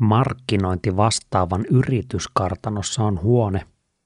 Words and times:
Markkinointi 0.00 0.96
vastaavan 0.96 1.64
yrityskartanossa 1.70 3.02
on 3.02 3.22
huone, 3.22 3.62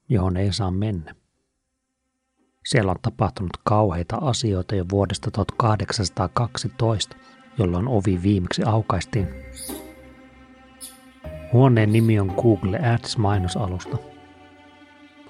johon 0.09 0.37
ei 0.37 0.53
saa 0.53 0.71
mennä. 0.71 1.15
Siellä 2.65 2.91
on 2.91 2.97
tapahtunut 3.01 3.57
kauheita 3.63 4.17
asioita 4.21 4.75
jo 4.75 4.85
vuodesta 4.91 5.31
1812, 5.31 7.15
jolloin 7.57 7.87
ovi 7.87 8.19
viimeksi 8.23 8.63
aukaistiin. 8.65 9.27
Huoneen 11.53 11.93
nimi 11.93 12.19
on 12.19 12.33
Google 12.41 12.77
Ads-mainosalusta. 12.77 13.97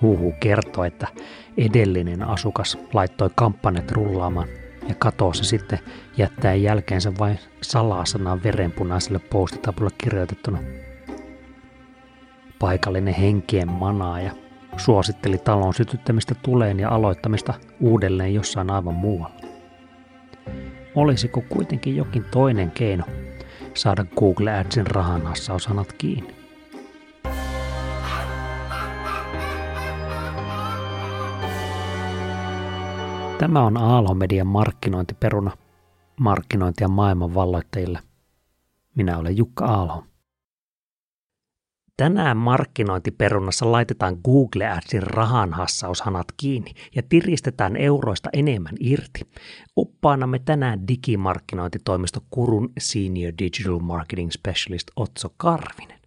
Huhu 0.01 0.33
kertoo, 0.39 0.83
että 0.83 1.07
edellinen 1.57 2.23
asukas 2.23 2.77
laittoi 2.93 3.29
kampanjat 3.35 3.91
rullaamaan 3.91 4.47
ja 4.89 4.95
katosi 4.99 5.43
sitten 5.45 5.79
jättää 6.17 6.53
jälkeensä 6.53 7.11
vain 7.19 7.39
salasanan 7.61 8.43
verenpunaiselle 8.43 9.19
postitapulle 9.19 9.91
kirjoitettuna. 9.97 10.59
Paikallinen 12.59 13.13
henkien 13.13 13.71
manaaja 13.71 14.31
suositteli 14.77 15.37
talon 15.37 15.73
sytyttämistä 15.73 16.35
tuleen 16.35 16.79
ja 16.79 16.89
aloittamista 16.89 17.53
uudelleen 17.79 18.33
jossain 18.33 18.71
aivan 18.71 18.95
muualla. 18.95 19.39
Olisiko 20.95 21.43
kuitenkin 21.49 21.95
jokin 21.95 22.25
toinen 22.31 22.71
keino 22.71 23.03
saada 23.73 24.05
Google 24.19 24.53
Adsin 24.53 24.87
rahanhassaussanat 24.87 25.93
kiinni? 25.93 26.38
Tämä 33.39 33.65
on 33.65 33.77
Aalho-median 33.77 34.47
markkinointiperuna, 34.47 35.51
markkinointia 36.19 36.87
maailman 36.87 37.33
valloittajille. 37.33 37.99
Minä 38.95 39.17
olen 39.17 39.37
Jukka 39.37 39.65
Aalho. 39.65 40.03
Tänään 41.97 42.37
markkinointiperunassa 42.37 43.71
laitetaan 43.71 44.17
Google 44.25 44.67
Adsin 44.67 45.03
rahanhassaushanat 45.03 46.25
kiinni 46.37 46.71
ja 46.95 47.03
tiristetään 47.09 47.75
euroista 47.75 48.29
enemmän 48.33 48.75
irti. 48.79 49.19
Oppaanamme 49.75 50.39
tänään 50.39 50.87
digimarkkinointitoimisto 50.87 52.19
Kurun 52.29 52.69
Senior 52.79 53.33
Digital 53.39 53.79
Marketing 53.79 54.31
Specialist 54.31 54.87
Otso 54.95 55.29
Karvinen. 55.37 55.99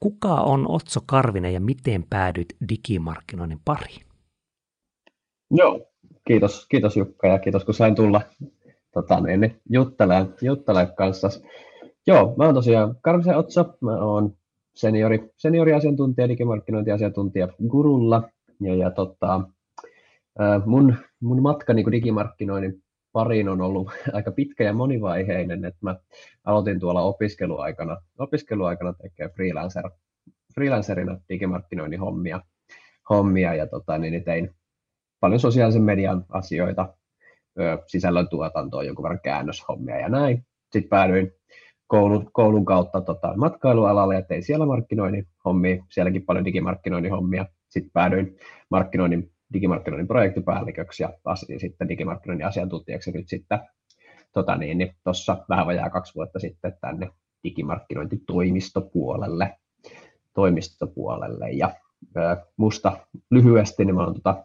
Kuka 0.00 0.34
on 0.34 0.70
Otso 0.70 1.00
Karvinen 1.06 1.54
ja 1.54 1.60
miten 1.60 2.04
päädyit 2.10 2.56
digimarkkinoinnin 2.68 3.60
pariin? 3.64 4.06
Joo, 5.50 5.93
kiitos, 6.24 6.66
kiitos 6.68 6.96
Jukka 6.96 7.28
ja 7.28 7.38
kiitos 7.38 7.64
kun 7.64 7.74
sain 7.74 7.94
tulla 7.94 8.20
tota, 8.92 9.20
niin, 9.20 9.60
juttelemaan, 9.70 10.34
juttelemaan 10.42 10.94
kanssa. 10.96 11.28
Joo, 12.06 12.34
mä 12.38 12.44
oon 12.44 12.54
tosiaan 12.54 12.96
Karvisen 13.00 13.36
Otso, 13.36 13.76
mä 13.80 14.04
oon 14.04 14.34
seniori, 14.74 15.30
senioriasiantuntija, 15.36 16.28
digimarkkinointiasiantuntija 16.28 17.48
Gurulla. 17.68 18.28
Ja, 18.60 18.74
ja 18.74 18.90
tota, 18.90 19.40
mun, 20.66 20.96
mun 21.20 21.42
matka 21.42 21.74
niin 21.74 21.92
digimarkkinoinnin 21.92 22.82
pariin 23.12 23.48
on 23.48 23.60
ollut 23.60 23.90
aika 24.12 24.32
pitkä 24.32 24.64
ja 24.64 24.72
monivaiheinen, 24.72 25.64
että 25.64 25.78
mä 25.80 25.96
aloitin 26.44 26.80
tuolla 26.80 27.02
opiskeluaikana, 27.02 27.96
opiskeluaikana 28.18 28.92
tekemään 28.92 29.34
freelancer, 29.34 29.90
freelancerina 30.54 31.18
digimarkkinoinnin 31.28 32.00
hommia, 32.00 32.40
hommia 33.10 33.54
ja 33.54 33.66
tota, 33.66 33.98
niin 33.98 34.24
tein 34.24 34.54
paljon 35.24 35.40
sosiaalisen 35.40 35.82
median 35.82 36.24
asioita, 36.28 36.94
sisällön 37.86 38.28
tuotantoa, 38.28 38.82
jonkun 38.82 39.02
verran 39.02 39.20
käännöshommia 39.24 40.00
ja 40.00 40.08
näin. 40.08 40.46
Sitten 40.72 40.88
päädyin 40.88 41.32
koulun, 41.86 42.30
koulun 42.32 42.64
kautta 42.64 43.00
tota, 43.00 43.32
matkailualalle 43.36 44.14
ja 44.14 44.22
tein 44.22 44.42
siellä 44.42 44.66
markkinoinnin 44.66 45.26
hommia, 45.44 45.84
sielläkin 45.90 46.24
paljon 46.24 46.44
digimarkkinoinnin 46.44 47.12
hommia. 47.12 47.46
Sitten 47.68 47.90
päädyin 47.92 48.38
markkinoinnin, 48.70 49.30
digimarkkinoinnin 49.52 50.08
projektipäälliköksi 50.08 51.02
ja 51.02 51.12
asin 51.24 51.60
sitten 51.60 51.88
digimarkkinoinnin 51.88 52.46
asiantuntijaksi 52.46 53.12
nyt 53.12 53.28
sitten 53.28 53.60
tota 54.32 54.56
niin, 54.56 54.78
niin 54.78 54.96
vähän 55.48 55.66
vajaa 55.66 55.90
kaksi 55.90 56.14
vuotta 56.14 56.38
sitten 56.38 56.76
tänne 56.80 57.10
digimarkkinointitoimistopuolelle 57.44 59.56
toimistopuolelle. 60.34 61.50
Ja 61.50 61.74
ää, 62.16 62.44
musta 62.56 62.96
lyhyesti, 63.30 63.84
niin 63.84 63.94
mä 63.94 64.04
oon 64.04 64.14
tota, 64.14 64.44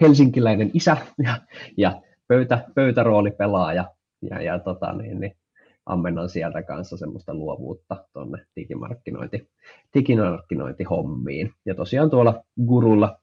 helsinkiläinen 0.00 0.70
isä 0.74 0.96
ja, 1.24 1.36
ja 1.76 2.02
pöytä, 2.28 2.64
pöytäroolipelaaja 2.74 3.84
ja, 4.30 4.42
ja 4.42 4.58
tota, 4.58 4.92
niin, 4.92 5.20
niin, 5.20 5.36
ammennan 5.86 6.28
sieltä 6.28 6.62
kanssa 6.62 6.96
semmoista 6.96 7.34
luovuutta 7.34 8.04
tuonne 8.12 8.46
digimarkkinointi, 8.56 9.48
digimarkkinointihommiin. 9.94 11.52
Ja 11.66 11.74
tosiaan 11.74 12.10
tuolla 12.10 12.42
Gurulla, 12.66 13.20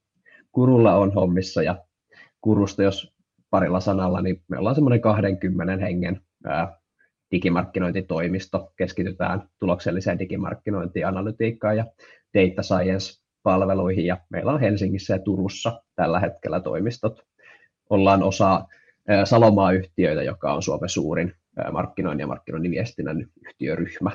Gurulla 0.53 0.95
on 0.95 1.13
hommissa 1.13 1.63
ja 1.63 1.77
Gurusta, 2.43 2.83
jos 2.83 3.13
parilla 3.49 3.79
sanalla, 3.79 4.21
niin 4.21 4.41
me 4.47 4.57
ollaan 4.57 4.75
semmoinen 4.75 5.01
20 5.01 5.85
hengen 5.85 6.21
ää, 6.45 6.79
digimarkkinointitoimisto, 7.31 8.71
keskitytään 8.77 9.49
tulokselliseen 9.59 10.19
digimarkkinointiin, 10.19 11.07
analytiikkaan 11.07 11.77
ja 11.77 11.85
data 12.33 12.61
science-palveluihin, 13.45 14.05
ja 14.05 14.17
meillä 14.29 14.51
on 14.51 14.59
Helsingissä 14.59 15.13
ja 15.13 15.19
Turussa 15.19 15.81
tällä 15.95 16.19
hetkellä 16.19 16.59
toimistot. 16.59 17.21
Ollaan 17.89 18.23
osa 18.23 18.65
Salomaa-yhtiöitä, 19.23 20.23
joka 20.23 20.53
on 20.53 20.63
Suomen 20.63 20.89
suurin 20.89 21.33
markkinoinnin 21.71 22.23
ja 22.23 22.27
markkinoinnin 22.27 22.71
viestinnän 22.71 23.25
yhtiöryhmä. 23.45 24.11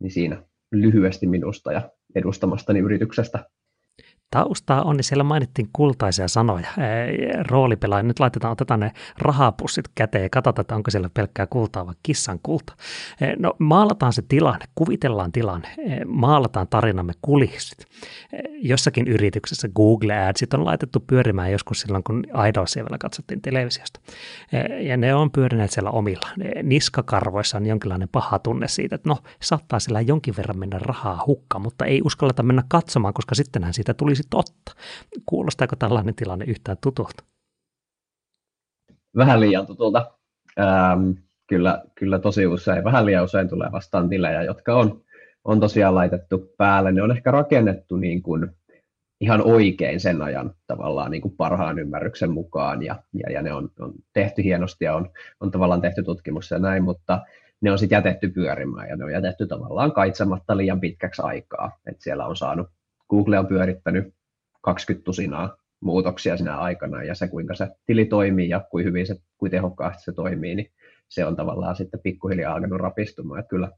Niin 0.00 0.10
siinä 0.10 0.42
lyhyesti 0.72 1.26
minusta 1.26 1.72
ja 1.72 1.90
edustamastani 2.14 2.78
yrityksestä 2.78 3.44
taustaa 4.32 4.82
on, 4.82 4.96
niin 4.96 5.04
siellä 5.04 5.24
mainittiin 5.24 5.68
kultaisia 5.72 6.28
sanoja. 6.28 6.68
Roolipelaaja, 7.48 8.02
nyt 8.02 8.20
laitetaan, 8.20 8.52
otetaan 8.52 8.80
ne 8.80 8.92
rahapussit 9.18 9.84
käteen 9.94 10.22
ja 10.22 10.28
katsotaan, 10.30 10.62
että 10.62 10.76
onko 10.76 10.90
siellä 10.90 11.10
pelkkää 11.14 11.46
kultaa 11.46 11.86
vai 11.86 11.94
kissan 12.02 12.38
kulta. 12.42 12.72
No 13.38 13.54
maalataan 13.58 14.12
se 14.12 14.22
tilanne, 14.28 14.64
kuvitellaan 14.74 15.32
tilanne, 15.32 15.68
maalataan 16.06 16.68
tarinamme 16.68 17.12
kulissit. 17.22 17.86
Jossakin 18.62 19.08
yrityksessä 19.08 19.68
Google 19.68 20.26
Adsit 20.26 20.54
on 20.54 20.64
laitettu 20.64 21.00
pyörimään 21.06 21.52
joskus 21.52 21.80
silloin, 21.80 22.04
kun 22.04 22.24
Idolsia 22.48 22.84
vielä 22.84 22.98
katsottiin 22.98 23.42
televisiosta. 23.42 24.00
Ja 24.80 24.96
ne 24.96 25.14
on 25.14 25.30
pyörineet 25.30 25.70
siellä 25.70 25.90
omilla. 25.90 26.28
Niskakarvoissa 26.62 27.56
on 27.56 27.66
jonkinlainen 27.66 28.08
paha 28.12 28.38
tunne 28.38 28.68
siitä, 28.68 28.94
että 28.94 29.08
no 29.08 29.18
saattaa 29.42 29.80
sillä 29.80 30.00
jonkin 30.00 30.36
verran 30.36 30.58
mennä 30.58 30.78
rahaa 30.78 31.24
hukkaan, 31.26 31.62
mutta 31.62 31.84
ei 31.84 32.00
uskalleta 32.04 32.42
mennä 32.42 32.62
katsomaan, 32.68 33.14
koska 33.14 33.34
sittenhän 33.34 33.74
siitä 33.74 33.94
tulisi 33.94 34.21
olisi 34.36 34.54
totta. 34.54 34.72
Kuulostaako 35.26 35.76
tällainen 35.76 36.14
tilanne 36.14 36.44
yhtään 36.44 36.78
tutulta? 36.80 37.24
Vähän 39.16 39.40
liian 39.40 39.66
tutulta. 39.66 40.10
Ähm, 40.60 41.10
kyllä, 41.46 41.82
kyllä 41.94 42.18
tosi 42.18 42.46
usein, 42.46 42.84
vähän 42.84 43.06
liian 43.06 43.24
usein 43.24 43.48
tulee 43.48 43.72
vastaan 43.72 44.08
tilejä, 44.08 44.42
jotka 44.42 44.74
on, 44.74 45.02
on 45.44 45.60
tosiaan 45.60 45.94
laitettu 45.94 46.54
päälle. 46.56 46.92
Ne 46.92 47.02
on 47.02 47.10
ehkä 47.10 47.30
rakennettu 47.30 47.96
niin 47.96 48.22
kuin 48.22 48.50
ihan 49.20 49.42
oikein 49.42 50.00
sen 50.00 50.22
ajan 50.22 50.54
tavallaan 50.66 51.10
niin 51.10 51.22
kuin 51.22 51.36
parhaan 51.36 51.78
ymmärryksen 51.78 52.30
mukaan 52.30 52.82
ja, 52.82 53.02
ja, 53.12 53.32
ja 53.32 53.42
ne 53.42 53.52
on, 53.52 53.70
on 53.80 53.92
tehty 54.12 54.44
hienosti 54.44 54.84
ja 54.84 54.94
on, 54.94 55.10
on 55.40 55.50
tavallaan 55.50 55.80
tehty 55.80 56.02
tutkimus 56.02 56.50
ja 56.50 56.58
näin, 56.58 56.84
mutta 56.84 57.20
ne 57.60 57.72
on 57.72 57.78
sitten 57.78 57.96
jätetty 57.96 58.28
pyörimään 58.28 58.88
ja 58.88 58.96
ne 58.96 59.04
on 59.04 59.12
jätetty 59.12 59.46
tavallaan 59.46 59.92
kaitsematta 59.92 60.56
liian 60.56 60.80
pitkäksi 60.80 61.22
aikaa. 61.22 61.78
Et 61.86 62.00
siellä 62.00 62.26
on 62.26 62.36
saanut 62.36 62.66
Google 63.12 63.38
on 63.38 63.46
pyörittänyt 63.46 64.14
20 64.60 65.04
tusinaa 65.04 65.56
muutoksia 65.80 66.36
sinä 66.36 66.58
aikana 66.58 67.02
ja 67.02 67.14
se 67.14 67.28
kuinka 67.28 67.54
se 67.54 67.68
tili 67.86 68.04
toimii 68.04 68.48
ja 68.48 68.60
kuin 68.70 68.84
hyvin 68.84 69.06
se, 69.06 69.16
kuin 69.38 69.50
tehokkaasti 69.50 70.02
se 70.02 70.12
toimii, 70.12 70.54
niin 70.54 70.72
se 71.08 71.24
on 71.24 71.36
tavallaan 71.36 71.76
sitten 71.76 72.00
pikkuhiljaa 72.00 72.54
alkanut 72.54 72.80
rapistumaan. 72.80 73.40
Että 73.40 73.50
kyllä 73.50 73.70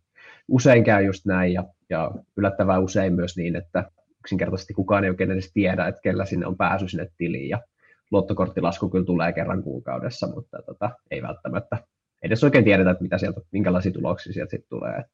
usein 0.48 0.84
käy 0.84 1.04
just 1.04 1.26
näin 1.26 1.52
ja, 1.52 1.64
ja 1.90 2.10
yllättävän 2.36 2.82
usein 2.82 3.12
myös 3.12 3.36
niin, 3.36 3.56
että 3.56 3.90
yksinkertaisesti 4.20 4.74
kukaan 4.74 5.04
ei 5.04 5.10
oikein 5.10 5.30
edes 5.30 5.52
tiedä, 5.52 5.88
että 5.88 6.00
kellä 6.00 6.24
sinne 6.24 6.46
on 6.46 6.56
pääsy 6.56 6.88
sinne 6.88 7.10
tiliin 7.16 7.48
ja 7.48 7.62
luottokorttilasku 8.10 8.88
kyllä 8.88 9.04
tulee 9.04 9.32
kerran 9.32 9.62
kuukaudessa, 9.62 10.26
mutta 10.34 10.62
tota, 10.66 10.90
ei 11.10 11.22
välttämättä 11.22 11.78
edes 12.22 12.44
oikein 12.44 12.64
tiedetä, 12.64 12.90
että 12.90 13.02
mitä 13.02 13.18
sieltä, 13.18 13.40
minkälaisia 13.52 13.92
tuloksia 13.92 14.32
sieltä 14.32 14.50
sitten 14.50 14.68
tulee. 14.68 14.96
Että 14.96 15.12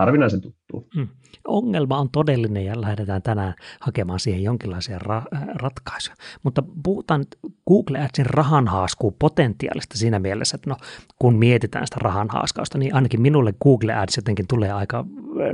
harvinaisen 0.00 0.40
tuttu. 0.40 0.88
Mm. 0.96 1.08
Ongelma 1.48 1.98
on 1.98 2.10
todellinen 2.10 2.64
ja 2.64 2.80
lähdetään 2.80 3.22
tänään 3.22 3.54
hakemaan 3.80 4.20
siihen 4.20 4.42
jonkinlaisia 4.42 4.98
ra- 4.98 5.36
äh, 5.36 5.42
ratkaisuja. 5.54 6.16
Mutta 6.42 6.62
puhutaan 6.82 7.24
Google 7.68 7.98
Adsin 7.98 8.26
rahanhaaskuun 8.26 9.16
potentiaalista 9.18 9.98
siinä 9.98 10.18
mielessä, 10.18 10.54
että 10.54 10.70
no, 10.70 10.76
kun 11.18 11.38
mietitään 11.38 11.86
sitä 11.86 11.96
rahanhaaskausta, 12.00 12.78
niin 12.78 12.94
ainakin 12.94 13.22
minulle 13.22 13.54
Google 13.62 13.94
Ads 13.94 14.16
jotenkin 14.16 14.46
tulee 14.46 14.72
aika 14.72 14.98
äh, 14.98 15.04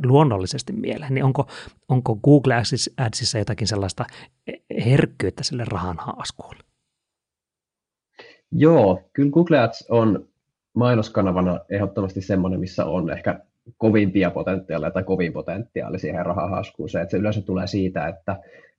luonnollisesti 0.04 0.72
mieleen. 0.72 1.14
Niin 1.14 1.24
onko, 1.24 1.46
onko 1.88 2.16
Google 2.16 2.54
Adsissa 2.96 3.38
jotakin 3.38 3.66
sellaista 3.66 4.04
herkkyyttä 4.84 5.44
sille 5.44 5.64
rahanhaaskuulle? 5.64 6.62
Joo, 8.52 9.02
kyllä 9.12 9.30
Google 9.30 9.58
Ads 9.58 9.86
on 9.88 10.28
mainoskanavana 10.74 11.60
ehdottomasti 11.68 12.20
semmoinen, 12.20 12.60
missä 12.60 12.84
on 12.84 13.10
ehkä 13.10 13.40
kovimpia 13.76 14.30
potentiaaleja 14.30 14.90
tai 14.90 15.04
kovin 15.04 15.32
potentiaali 15.32 15.98
siihen 15.98 16.26
rahahaskuun. 16.26 16.88
Se, 16.88 17.00
että 17.00 17.10
se 17.10 17.16
yleensä 17.16 17.42
tulee 17.42 17.66
siitä, 17.66 18.08
että 18.08 18.36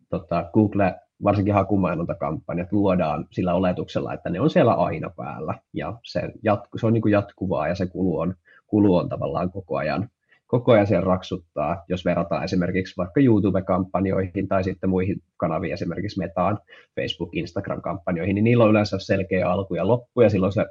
tota, 0.09 0.49
Google, 0.53 0.95
varsinkin 1.23 1.53
hakumainontakampanjat, 1.53 2.71
luodaan 2.71 3.27
sillä 3.31 3.53
oletuksella, 3.53 4.13
että 4.13 4.29
ne 4.29 4.41
on 4.41 4.49
siellä 4.49 4.73
aina 4.73 5.09
päällä 5.09 5.53
ja 5.73 5.93
se, 6.03 6.21
jatku, 6.43 6.77
se 6.77 6.85
on 6.85 6.93
niin 6.93 7.01
kuin 7.01 7.11
jatkuvaa 7.11 7.67
ja 7.67 7.75
se 7.75 7.85
kulu 7.85 8.19
on, 8.19 8.35
kulu 8.67 8.95
on 8.95 9.09
tavallaan 9.09 9.51
koko 9.51 9.77
ajan, 9.77 10.09
koko 10.47 10.71
ajan 10.71 10.87
siellä 10.87 11.05
raksuttaa, 11.05 11.83
jos 11.89 12.05
verrataan 12.05 12.43
esimerkiksi 12.43 12.97
vaikka 12.97 13.21
YouTube-kampanjoihin 13.21 14.47
tai 14.47 14.63
sitten 14.63 14.89
muihin 14.89 15.21
kanaviin, 15.37 15.73
esimerkiksi 15.73 16.19
Metaan, 16.19 16.59
Facebook, 16.95 17.29
Instagram-kampanjoihin, 17.35 18.35
niin 18.35 18.43
niillä 18.43 18.63
on 18.63 18.69
yleensä 18.69 18.99
selkeä 18.99 19.49
alku 19.49 19.75
ja 19.75 19.87
loppu, 19.87 20.21
ja 20.21 20.29
silloin 20.29 20.51
se, 20.51 20.65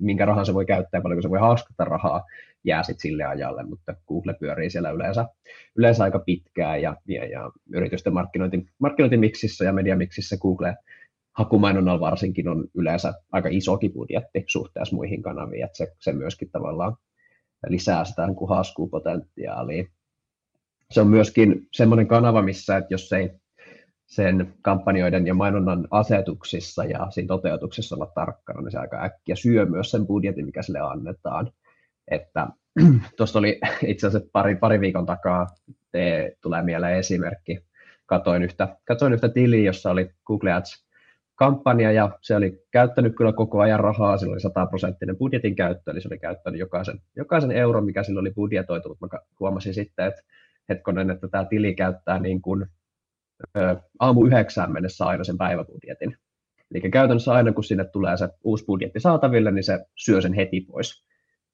minkä 0.00 0.24
rahan 0.24 0.46
se 0.46 0.54
voi 0.54 0.66
käyttää 0.66 1.00
paljonko 1.00 1.22
se 1.22 1.30
voi 1.30 1.38
haaskata 1.38 1.84
rahaa, 1.84 2.24
jää 2.64 2.82
sitten 2.82 3.00
sille 3.00 3.24
ajalle, 3.24 3.62
mutta 3.62 3.94
Google 4.08 4.34
pyörii 4.40 4.70
siellä 4.70 4.90
yleensä, 4.90 5.26
yleensä 5.76 6.04
aika 6.04 6.18
pitkään, 6.18 6.82
ja, 6.82 6.96
ja, 7.08 7.24
ja 7.24 7.50
yritysten 7.74 8.14
markkinointi, 8.14 8.66
markkinointimiksissä 8.78 9.64
ja 9.64 9.72
mediamiksissä 9.72 10.36
Google 10.36 10.76
hakumainonnalla 11.38 12.00
varsinkin 12.00 12.48
on 12.48 12.68
yleensä 12.74 13.12
aika 13.32 13.48
isokin 13.52 13.92
budjetti 13.92 14.44
suhteessa 14.46 14.96
muihin 14.96 15.22
kanaviin, 15.22 15.64
että 15.64 15.76
se, 15.76 15.92
se 15.98 16.12
myöskin 16.12 16.50
tavallaan 16.50 16.96
lisää 17.68 18.04
sitä 18.04 18.26
niin 18.26 18.48
haskuupotentiaalia. 18.48 19.84
Se 20.90 21.00
on 21.00 21.06
myöskin 21.06 21.68
semmoinen 21.72 22.08
kanava, 22.08 22.42
missä 22.42 22.76
että 22.76 22.94
jos 22.94 23.12
ei 23.12 23.30
sen 24.06 24.54
kampanjoiden 24.62 25.26
ja 25.26 25.34
mainonnan 25.34 25.88
asetuksissa 25.90 26.84
ja 26.84 27.10
siinä 27.10 27.28
toteutuksessa 27.28 27.96
olla 27.96 28.12
tarkkana, 28.14 28.60
niin 28.60 28.70
se 28.70 28.78
aika 28.78 29.04
äkkiä 29.04 29.36
syö 29.36 29.66
myös 29.66 29.90
sen 29.90 30.06
budjetin, 30.06 30.46
mikä 30.46 30.62
sille 30.62 30.80
annetaan. 30.80 31.52
Että 32.10 32.46
tuosta 33.16 33.38
oli 33.38 33.60
itse 33.86 34.06
asiassa 34.06 34.28
pari, 34.32 34.56
pari 34.56 34.80
viikon 34.80 35.06
takaa, 35.06 35.46
te, 35.92 36.36
tulee 36.40 36.62
mieleen 36.62 36.98
esimerkki, 36.98 37.64
katoin 38.06 38.42
yhtä, 38.42 38.76
katoin 38.84 39.12
yhtä 39.12 39.28
tiliä, 39.28 39.64
jossa 39.64 39.90
oli 39.90 40.10
Google 40.26 40.52
Ads 40.52 40.90
kampanja 41.34 41.92
ja 41.92 42.18
se 42.22 42.36
oli 42.36 42.62
käyttänyt 42.70 43.16
kyllä 43.16 43.32
koko 43.32 43.60
ajan 43.60 43.80
rahaa, 43.80 44.18
sillä 44.18 44.32
oli 44.32 44.40
100 44.40 44.66
prosenttinen 44.66 45.16
budjetin 45.16 45.56
käyttö, 45.56 45.90
eli 45.90 46.00
se 46.00 46.08
oli 46.08 46.18
käyttänyt 46.18 46.60
jokaisen, 46.60 47.00
jokaisen 47.16 47.52
euron, 47.52 47.84
mikä 47.84 48.02
sillä 48.02 48.20
oli 48.20 48.30
budjetoitu, 48.30 48.88
mutta 48.88 49.16
mä 49.16 49.22
huomasin 49.40 49.74
sitten, 49.74 50.06
että 50.06 50.22
hetkonen, 50.68 51.10
että 51.10 51.28
tämä 51.28 51.44
tili 51.44 51.74
käyttää 51.74 52.18
niin 52.18 52.42
kuin, 52.42 52.66
ö, 53.56 53.76
aamu 53.98 54.26
yhdeksään 54.26 54.72
mennessä 54.72 55.04
aina 55.04 55.24
sen 55.24 55.38
päiväbudjetin. 55.38 56.16
Eli 56.70 56.90
käytännössä 56.90 57.32
aina, 57.32 57.52
kun 57.52 57.64
sinne 57.64 57.84
tulee 57.84 58.16
se 58.16 58.28
uusi 58.44 58.64
budjetti 58.64 59.00
saataville, 59.00 59.50
niin 59.50 59.64
se 59.64 59.78
syö 59.96 60.20
sen 60.20 60.32
heti 60.32 60.60
pois. 60.60 61.04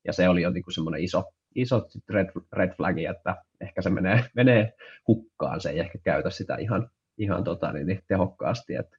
Ja 0.07 0.13
se 0.13 0.29
oli 0.29 0.43
jo 0.43 0.51
niin 0.51 0.65
semmoinen 0.71 1.01
iso, 1.01 1.25
iso 1.55 1.89
red, 2.09 2.29
red 2.53 2.77
flagi, 2.77 3.05
että 3.07 3.37
ehkä 3.61 3.83
se 3.83 3.91
menee, 3.91 4.25
menee 4.35 4.73
hukkaan, 5.09 5.61
se 5.61 5.71
ei 5.71 5.81
ehkä 5.81 5.99
käytä 5.99 6.31
sitä 6.31 6.57
ihan, 6.57 6.91
ihan 7.19 7.45
tota, 7.45 7.73
niin, 7.73 7.87
niin 7.87 8.03
tehokkaasti. 8.09 8.75
Että 8.75 8.97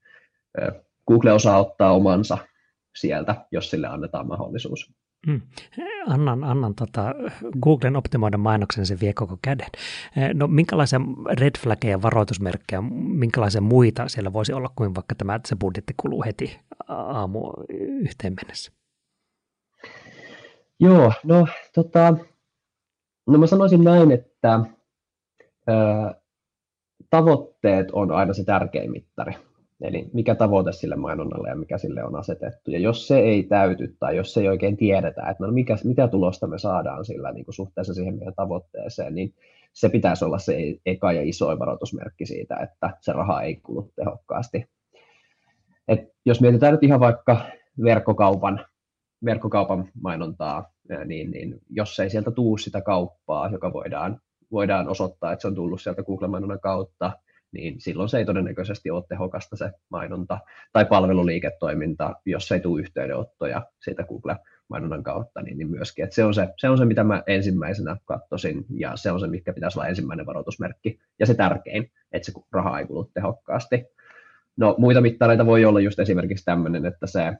Google 1.07 1.31
osaa 1.31 1.59
ottaa 1.59 1.91
omansa 1.91 2.37
sieltä, 2.95 3.35
jos 3.51 3.69
sille 3.69 3.87
annetaan 3.87 4.27
mahdollisuus. 4.27 4.91
Mm. 5.27 5.41
Annan, 6.07 6.43
annan 6.43 6.75
tota, 6.75 7.15
Googlen 7.61 7.95
optimoida 7.95 8.37
mainoksen, 8.37 8.85
se 8.85 8.99
vie 9.01 9.13
koko 9.13 9.37
käden. 9.41 9.69
No 10.33 10.47
minkälaisia 10.47 10.99
red 11.39 11.51
flaggeja, 11.59 12.01
varoitusmerkkejä, 12.01 12.81
minkälaisia 12.91 13.61
muita 13.61 14.07
siellä 14.07 14.33
voisi 14.33 14.53
olla 14.53 14.71
kuin 14.75 14.95
vaikka 14.95 15.15
tämä, 15.15 15.35
että 15.35 15.49
se 15.49 15.55
budjetti 15.55 15.93
kuluu 15.97 16.23
heti 16.23 16.59
aamu 16.87 17.53
yhteen 18.01 18.35
mennessä? 18.41 18.76
Joo, 20.79 21.11
no, 21.23 21.47
tota, 21.75 22.17
no 23.27 23.37
mä 23.37 23.47
sanoisin 23.47 23.83
näin, 23.83 24.11
että 24.11 24.59
ää, 25.67 26.15
tavoitteet 27.09 27.91
on 27.91 28.11
aina 28.11 28.33
se 28.33 28.43
tärkein 28.43 28.91
mittari. 28.91 29.33
Eli 29.81 30.09
mikä 30.13 30.35
tavoite 30.35 30.71
sille 30.71 30.95
mainonnalle 30.95 31.49
ja 31.49 31.55
mikä 31.55 31.77
sille 31.77 32.03
on 32.03 32.15
asetettu. 32.15 32.71
Ja 32.71 32.79
jos 32.79 33.07
se 33.07 33.19
ei 33.19 33.43
täyty 33.43 33.95
tai 33.99 34.17
jos 34.17 34.37
ei 34.37 34.47
oikein 34.47 34.77
tiedetä, 34.77 35.29
että 35.29 35.45
no 35.45 35.51
mikä, 35.51 35.75
mitä 35.83 36.07
tulosta 36.07 36.47
me 36.47 36.59
saadaan 36.59 37.05
sillä 37.05 37.31
niin 37.31 37.45
kuin 37.45 37.55
suhteessa 37.55 37.93
siihen 37.93 38.17
meidän 38.17 38.33
tavoitteeseen, 38.35 39.15
niin 39.15 39.33
se 39.73 39.89
pitäisi 39.89 40.25
olla 40.25 40.39
se 40.39 40.57
eka 40.85 41.11
ja 41.11 41.21
iso 41.21 41.59
varoitusmerkki 41.59 42.25
siitä, 42.25 42.55
että 42.55 42.97
se 43.01 43.13
raha 43.13 43.41
ei 43.41 43.55
kulu 43.55 43.91
tehokkaasti. 43.95 44.69
Et 45.87 45.99
jos 46.25 46.41
mietitään 46.41 46.73
nyt 46.73 46.83
ihan 46.83 46.99
vaikka 46.99 47.41
verkkokaupan, 47.83 48.65
verkkokaupan 49.25 49.89
mainontaa, 50.01 50.71
niin, 51.05 51.31
niin 51.31 51.61
jos 51.69 51.99
ei 51.99 52.09
sieltä 52.09 52.31
tuu 52.31 52.57
sitä 52.57 52.81
kauppaa, 52.81 53.49
joka 53.49 53.73
voidaan, 53.73 54.21
voidaan 54.51 54.87
osoittaa, 54.87 55.31
että 55.31 55.41
se 55.41 55.47
on 55.47 55.55
tullut 55.55 55.81
sieltä 55.81 56.03
Google-mainonnan 56.03 56.59
kautta, 56.59 57.11
niin 57.51 57.81
silloin 57.81 58.09
se 58.09 58.17
ei 58.17 58.25
todennäköisesti 58.25 58.91
ole 58.91 59.03
tehokasta 59.09 59.55
se 59.55 59.71
mainonta 59.89 60.39
tai 60.73 60.85
palveluliiketoiminta, 60.85 62.15
jos 62.25 62.51
ei 62.51 62.59
tule 62.59 62.81
yhteydenottoja 62.81 63.65
siitä 63.83 64.03
Google-mainonnan 64.03 65.03
kautta, 65.03 65.41
niin, 65.41 65.57
niin 65.57 65.69
myöskin. 65.69 66.03
että 66.03 66.15
se, 66.15 66.23
on 66.23 66.33
se, 66.33 66.47
se 66.57 66.69
on 66.69 66.77
se, 66.77 66.85
mitä 66.85 67.03
mä 67.03 67.23
ensimmäisenä 67.27 67.97
katsoisin, 68.05 68.65
ja 68.69 68.95
se 68.95 69.11
on 69.11 69.19
se, 69.19 69.27
mikä 69.27 69.53
pitäisi 69.53 69.79
olla 69.79 69.87
ensimmäinen 69.87 70.25
varoitusmerkki, 70.25 70.99
ja 71.19 71.25
se 71.25 71.33
tärkein, 71.33 71.91
että 72.11 72.25
se 72.25 72.39
raha 72.51 72.79
ei 72.79 72.85
kulu 72.85 73.11
tehokkaasti. 73.13 73.85
No 74.57 74.75
muita 74.77 75.01
mittareita 75.01 75.45
voi 75.45 75.65
olla 75.65 75.79
just 75.79 75.99
esimerkiksi 75.99 76.45
tämmöinen, 76.45 76.85
että 76.85 77.07
se 77.07 77.33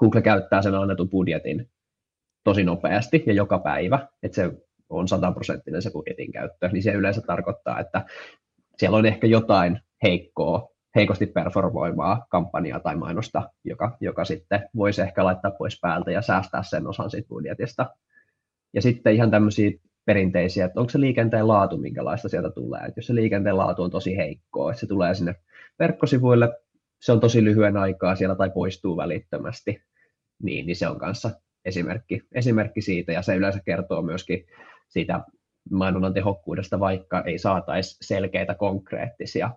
Google 0.00 0.22
käyttää 0.22 0.62
sen 0.62 0.74
annetun 0.74 1.10
budjetin 1.10 1.70
tosi 2.44 2.64
nopeasti 2.64 3.22
ja 3.26 3.32
joka 3.32 3.58
päivä, 3.58 4.08
että 4.22 4.34
se 4.34 4.52
on 4.88 5.08
sataprosenttinen 5.08 5.82
se 5.82 5.90
budjetin 5.90 6.32
käyttö, 6.32 6.68
niin 6.68 6.82
se 6.82 6.92
yleensä 6.92 7.20
tarkoittaa, 7.20 7.80
että 7.80 8.04
siellä 8.76 8.96
on 8.96 9.06
ehkä 9.06 9.26
jotain 9.26 9.80
heikkoa, 10.02 10.68
heikosti 10.94 11.26
performoimaa 11.26 12.26
kampanjaa 12.30 12.80
tai 12.80 12.96
mainosta, 12.96 13.50
joka, 13.64 13.96
joka 14.00 14.24
sitten 14.24 14.68
voisi 14.76 15.02
ehkä 15.02 15.24
laittaa 15.24 15.50
pois 15.50 15.80
päältä 15.80 16.10
ja 16.10 16.22
säästää 16.22 16.62
sen 16.62 16.86
osan 16.86 17.10
siitä 17.10 17.28
budjetista. 17.28 17.86
Ja 18.74 18.82
sitten 18.82 19.14
ihan 19.14 19.30
tämmöisiä 19.30 19.70
perinteisiä, 20.04 20.64
että 20.64 20.80
onko 20.80 20.90
se 20.90 21.00
liikenteen 21.00 21.48
laatu, 21.48 21.76
minkälaista 21.76 22.28
sieltä 22.28 22.50
tulee. 22.50 22.80
Että 22.80 22.98
jos 22.98 23.06
se 23.06 23.14
liikenteen 23.14 23.56
laatu 23.56 23.82
on 23.82 23.90
tosi 23.90 24.16
heikkoa, 24.16 24.70
että 24.70 24.80
se 24.80 24.86
tulee 24.86 25.14
sinne 25.14 25.34
verkkosivuille, 25.78 26.48
se 27.00 27.12
on 27.12 27.20
tosi 27.20 27.44
lyhyen 27.44 27.76
aikaa 27.76 28.16
siellä 28.16 28.36
tai 28.36 28.50
poistuu 28.50 28.96
välittömästi, 28.96 29.82
niin, 30.42 30.66
niin 30.66 30.76
se 30.76 30.88
on 30.88 30.98
kanssa 30.98 31.30
esimerkki, 31.64 32.22
esimerkki 32.32 32.80
siitä, 32.80 33.12
ja 33.12 33.22
se 33.22 33.36
yleensä 33.36 33.60
kertoo 33.64 34.02
myöskin 34.02 34.46
siitä 34.88 35.20
mainonnan 35.70 36.14
tehokkuudesta, 36.14 36.80
vaikka 36.80 37.22
ei 37.22 37.38
saataisi 37.38 37.96
selkeitä 38.00 38.54
konkreettisia 38.54 39.50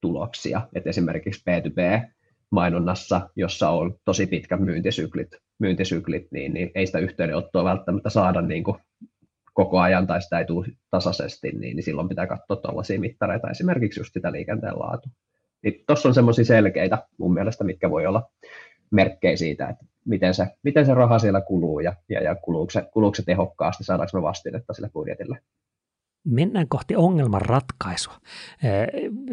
tuloksia. 0.00 0.68
Et 0.74 0.86
esimerkiksi 0.86 1.42
B2B-mainonnassa, 1.50 3.30
jossa 3.36 3.70
on 3.70 3.98
tosi 4.04 4.26
pitkät 4.26 4.60
myyntisyklit, 4.60 5.28
myyntisyklit 5.58 6.26
niin, 6.30 6.54
niin 6.54 6.70
ei 6.74 6.86
sitä 6.86 6.98
yhteydenottoa 6.98 7.64
välttämättä 7.64 8.10
saada 8.10 8.42
niin 8.42 8.64
kuin 8.64 8.76
koko 9.54 9.80
ajan 9.80 10.06
tai 10.06 10.22
sitä 10.22 10.38
ei 10.38 10.44
tule 10.44 10.66
tasaisesti, 10.90 11.52
niin, 11.52 11.76
niin 11.76 11.84
silloin 11.84 12.08
pitää 12.08 12.26
katsoa 12.26 12.56
tuollaisia 12.56 13.00
mittareita, 13.00 13.50
esimerkiksi 13.50 14.00
just 14.00 14.12
sitä 14.12 14.32
liikenteen 14.32 14.78
laatu. 14.78 15.08
Niin 15.62 15.84
Tuossa 15.86 16.08
on 16.08 16.14
semmoisia 16.14 16.44
selkeitä 16.44 16.98
mun 17.18 17.34
mielestä, 17.34 17.64
mitkä 17.64 17.90
voi 17.90 18.06
olla 18.06 18.30
merkkejä 18.90 19.36
siitä, 19.36 19.68
että 19.68 19.84
miten 20.04 20.34
se, 20.34 20.46
miten 20.62 20.86
se 20.86 20.94
raha 20.94 21.18
siellä 21.18 21.40
kuluu 21.40 21.80
ja, 21.80 21.94
ja, 22.08 22.22
ja 22.22 22.34
kuluuko, 22.34 22.70
se, 22.70 22.82
kuluuko 22.92 23.14
se 23.14 23.22
tehokkaasti, 23.22 23.84
saadaanko 23.84 24.18
me 24.18 24.22
vastinetta 24.22 24.72
sille 24.72 24.90
budjetille. 24.92 25.38
Mennään 26.24 26.68
kohti 26.68 26.96
ongelman 26.96 27.42
ratkaisua. 27.42 28.14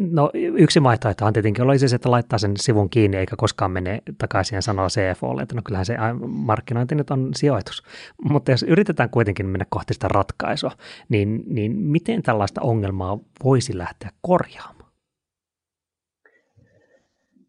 No 0.00 0.30
yksi 0.34 0.82
vaihtoehto 0.82 1.26
on 1.26 1.32
tietenkin 1.32 1.64
olisi 1.64 1.88
se, 1.88 1.96
että 1.96 2.10
laittaa 2.10 2.38
sen 2.38 2.52
sivun 2.56 2.90
kiinni 2.90 3.16
eikä 3.16 3.36
koskaan 3.38 3.70
mene 3.70 4.02
takaisin 4.18 4.56
ja 4.56 4.62
sanoa 4.62 4.88
CFOlle, 4.88 5.42
että 5.42 5.54
no 5.54 5.62
kyllähän 5.64 5.86
se 5.86 5.96
markkinointi 6.26 6.94
nyt 6.94 7.10
on 7.10 7.30
sijoitus. 7.34 7.82
Mutta 8.30 8.50
jos 8.50 8.62
yritetään 8.62 9.10
kuitenkin 9.10 9.46
mennä 9.46 9.66
kohti 9.70 9.94
sitä 9.94 10.08
ratkaisua, 10.08 10.72
niin, 11.08 11.42
niin 11.46 11.76
miten 11.76 12.22
tällaista 12.22 12.60
ongelmaa 12.60 13.18
voisi 13.44 13.78
lähteä 13.78 14.10
korjaamaan? 14.20 14.79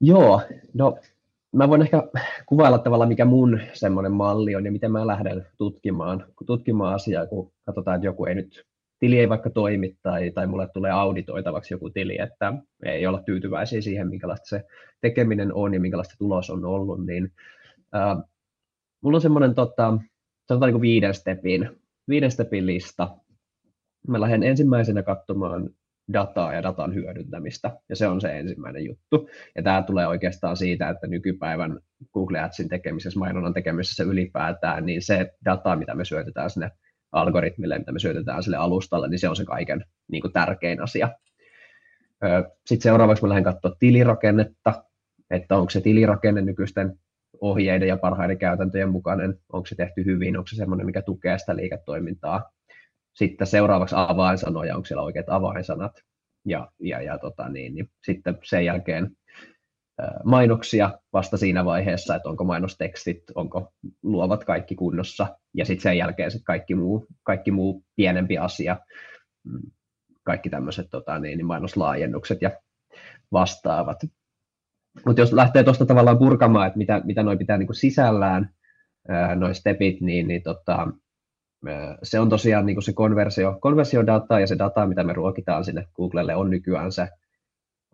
Joo, 0.03 0.41
no 0.74 0.98
mä 1.51 1.70
voin 1.70 1.81
ehkä 1.81 2.03
kuvailla 2.46 2.77
tavallaan, 2.77 3.10
mikä 3.10 3.25
mun 3.25 3.60
semmoinen 3.74 4.12
malli 4.12 4.55
on 4.55 4.65
ja 4.65 4.72
miten 4.72 4.91
mä 4.91 5.08
lähden 5.08 5.48
tutkimaan, 5.58 6.25
tutkimaan 6.46 6.96
asiaa, 6.96 7.27
kun 7.27 7.51
katsotaan, 7.65 7.96
että 7.96 8.08
joku 8.08 8.25
ei 8.25 8.36
nyt, 8.36 8.65
tili 9.00 9.20
ei 9.20 9.29
vaikka 9.29 9.50
toimi 9.50 9.98
tai, 10.03 10.31
tai 10.31 10.48
mulle 10.48 10.67
tulee 10.74 10.91
auditoitavaksi 10.91 11.74
joku 11.74 11.89
tili, 11.89 12.22
että 12.22 12.53
ei 12.86 13.08
olla 13.08 13.24
tyytyväisiä 13.24 13.81
siihen, 13.81 14.10
minkälaista 14.10 14.50
se 14.50 14.63
tekeminen 15.01 15.53
on 15.53 15.74
ja 15.74 15.79
minkälaista 15.79 16.15
tulos 16.17 16.50
on 16.50 16.65
ollut, 16.65 17.05
niin 17.05 17.31
äh, 17.96 18.17
mulla 19.01 19.17
on 19.17 19.22
semmoinen 19.22 19.55
tota, 19.55 19.98
sanotaan 20.48 20.72
niin 20.72 20.81
viiden 20.81 21.13
stepin, 21.13 21.70
viiden 22.10 22.31
stepin 22.31 22.65
lista. 22.65 23.17
Mä 24.08 24.22
lähden 24.22 24.43
ensimmäisenä 24.43 25.03
katsomaan 25.03 25.70
dataa 26.13 26.53
ja 26.53 26.63
datan 26.63 26.94
hyödyntämistä, 26.94 27.72
ja 27.89 27.96
se 27.96 28.08
on 28.08 28.22
se 28.22 28.39
ensimmäinen 28.39 28.86
juttu. 28.86 29.30
Ja 29.56 29.63
tämä 29.63 29.84
tulee 29.84 30.08
oikeastaan 30.08 30.58
siitä, 30.58 30.89
että 30.89 31.08
nykypäivän 31.08 31.80
Google 32.13 32.39
Adsin 32.39 32.70
tekemisessä, 32.70 33.20
mainonnan 33.20 33.53
tekemisessä 33.53 34.03
ylipäätään, 34.03 34.86
niin 34.86 35.01
se 35.01 35.34
data, 35.46 35.75
mitä 35.75 35.96
me 35.96 36.06
syötetään 36.06 36.50
sinne 36.50 36.72
algoritmille, 37.12 37.80
mitä 37.80 37.91
me 37.91 38.00
syötetään 38.00 38.44
sille 38.44 38.58
alustalle, 38.58 39.08
niin 39.08 39.20
se 39.20 39.30
on 39.30 39.36
se 39.36 39.46
kaiken 39.46 39.86
niin 40.12 40.22
kuin 40.22 40.34
tärkein 40.34 40.82
asia. 40.82 41.10
Sitten 42.65 42.84
seuraavaksi 42.84 43.24
mä 43.24 43.30
lähden 43.30 43.44
katsoa 43.44 43.75
tilirakennetta, 43.80 44.84
että 45.30 45.56
onko 45.58 45.70
se 45.70 45.82
tilirakenne 45.82 46.41
nykyisten 46.41 47.00
ohjeiden 47.41 47.88
ja 47.88 47.98
parhaiden 47.98 48.38
käytäntöjen 48.38 48.89
mukainen, 48.89 49.39
onko 49.53 49.65
se 49.65 49.75
tehty 49.75 50.06
hyvin, 50.06 50.38
onko 50.38 50.48
se 50.48 50.56
semmoinen, 50.56 50.86
mikä 50.86 51.01
tukee 51.01 51.38
sitä 51.38 51.56
liiketoimintaa. 51.56 52.51
Sitten 53.13 53.48
seuraavaksi 53.48 53.96
avainsanoja, 53.98 54.75
onko 54.75 54.86
siellä 54.86 55.03
oikeat 55.03 55.30
avainsanat. 55.30 55.91
Ja, 56.46 56.72
ja, 56.80 57.01
ja 57.01 57.18
tota 57.18 57.50
niin, 57.50 57.75
niin 57.75 57.89
sitten 58.06 58.38
sen 58.44 58.65
jälkeen 58.65 59.18
mainoksia 60.24 61.00
vasta 61.13 61.38
siinä 61.38 61.65
vaiheessa, 61.65 62.15
että 62.15 62.30
onko 62.30 62.44
mainostekstit, 62.44 63.24
onko 63.36 63.74
luovat 64.03 64.44
kaikki 64.44 64.75
kunnossa, 64.75 65.38
ja 65.53 65.65
sitten 65.65 65.84
sen 65.84 65.98
jälkeen 65.98 66.32
sit 66.32 66.41
kaikki, 66.46 66.75
muu, 66.75 67.08
kaikki 67.24 67.51
muu 67.51 67.84
pienempi 67.96 68.38
asia, 68.38 68.77
mm, 69.44 69.62
kaikki 70.24 70.50
tämmöiset 70.50 70.88
tota, 70.91 71.20
niin, 71.20 71.38
niin 71.38 71.46
mainoslaajennukset 71.46 72.41
ja 72.41 72.51
vastaavat. 73.32 73.98
Mutta 75.06 75.22
jos 75.22 75.34
lähtee 75.34 75.63
tuosta 75.63 75.86
tavallaan 75.86 76.18
purkamaan, 76.18 76.68
että 76.68 76.77
mitä, 76.77 77.01
mitä 77.03 77.24
noin 77.24 77.38
pitää 77.38 77.58
niin 77.58 77.75
sisällään, 77.75 78.50
noin 79.36 79.56
stepit, 79.56 80.01
niin, 80.01 80.27
niin 80.27 80.44
tota, 80.44 80.88
se 82.03 82.20
on 82.20 82.30
tosiaan 82.30 82.65
niin 82.65 82.82
se 82.82 82.94
konversio, 82.94 83.58
konversiodata 83.62 84.39
ja 84.39 84.48
se 84.48 84.58
data, 84.58 84.88
mitä 84.88 85.03
me 85.03 85.13
ruokitaan 85.13 85.65
sinne 85.65 85.88
Googlelle, 85.96 86.36
on 86.36 86.50
nykyään 86.50 86.91
se 86.91 87.08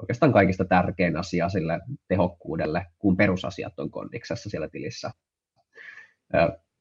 oikeastaan 0.01 0.33
kaikista 0.33 0.65
tärkein 0.65 1.17
asia 1.17 1.49
sille 1.49 1.79
tehokkuudelle, 2.07 2.85
kun 2.99 3.17
perusasiat 3.17 3.79
on 3.79 3.91
kondiksessa 3.91 4.49
siellä 4.49 4.69
tilissä. 4.69 5.11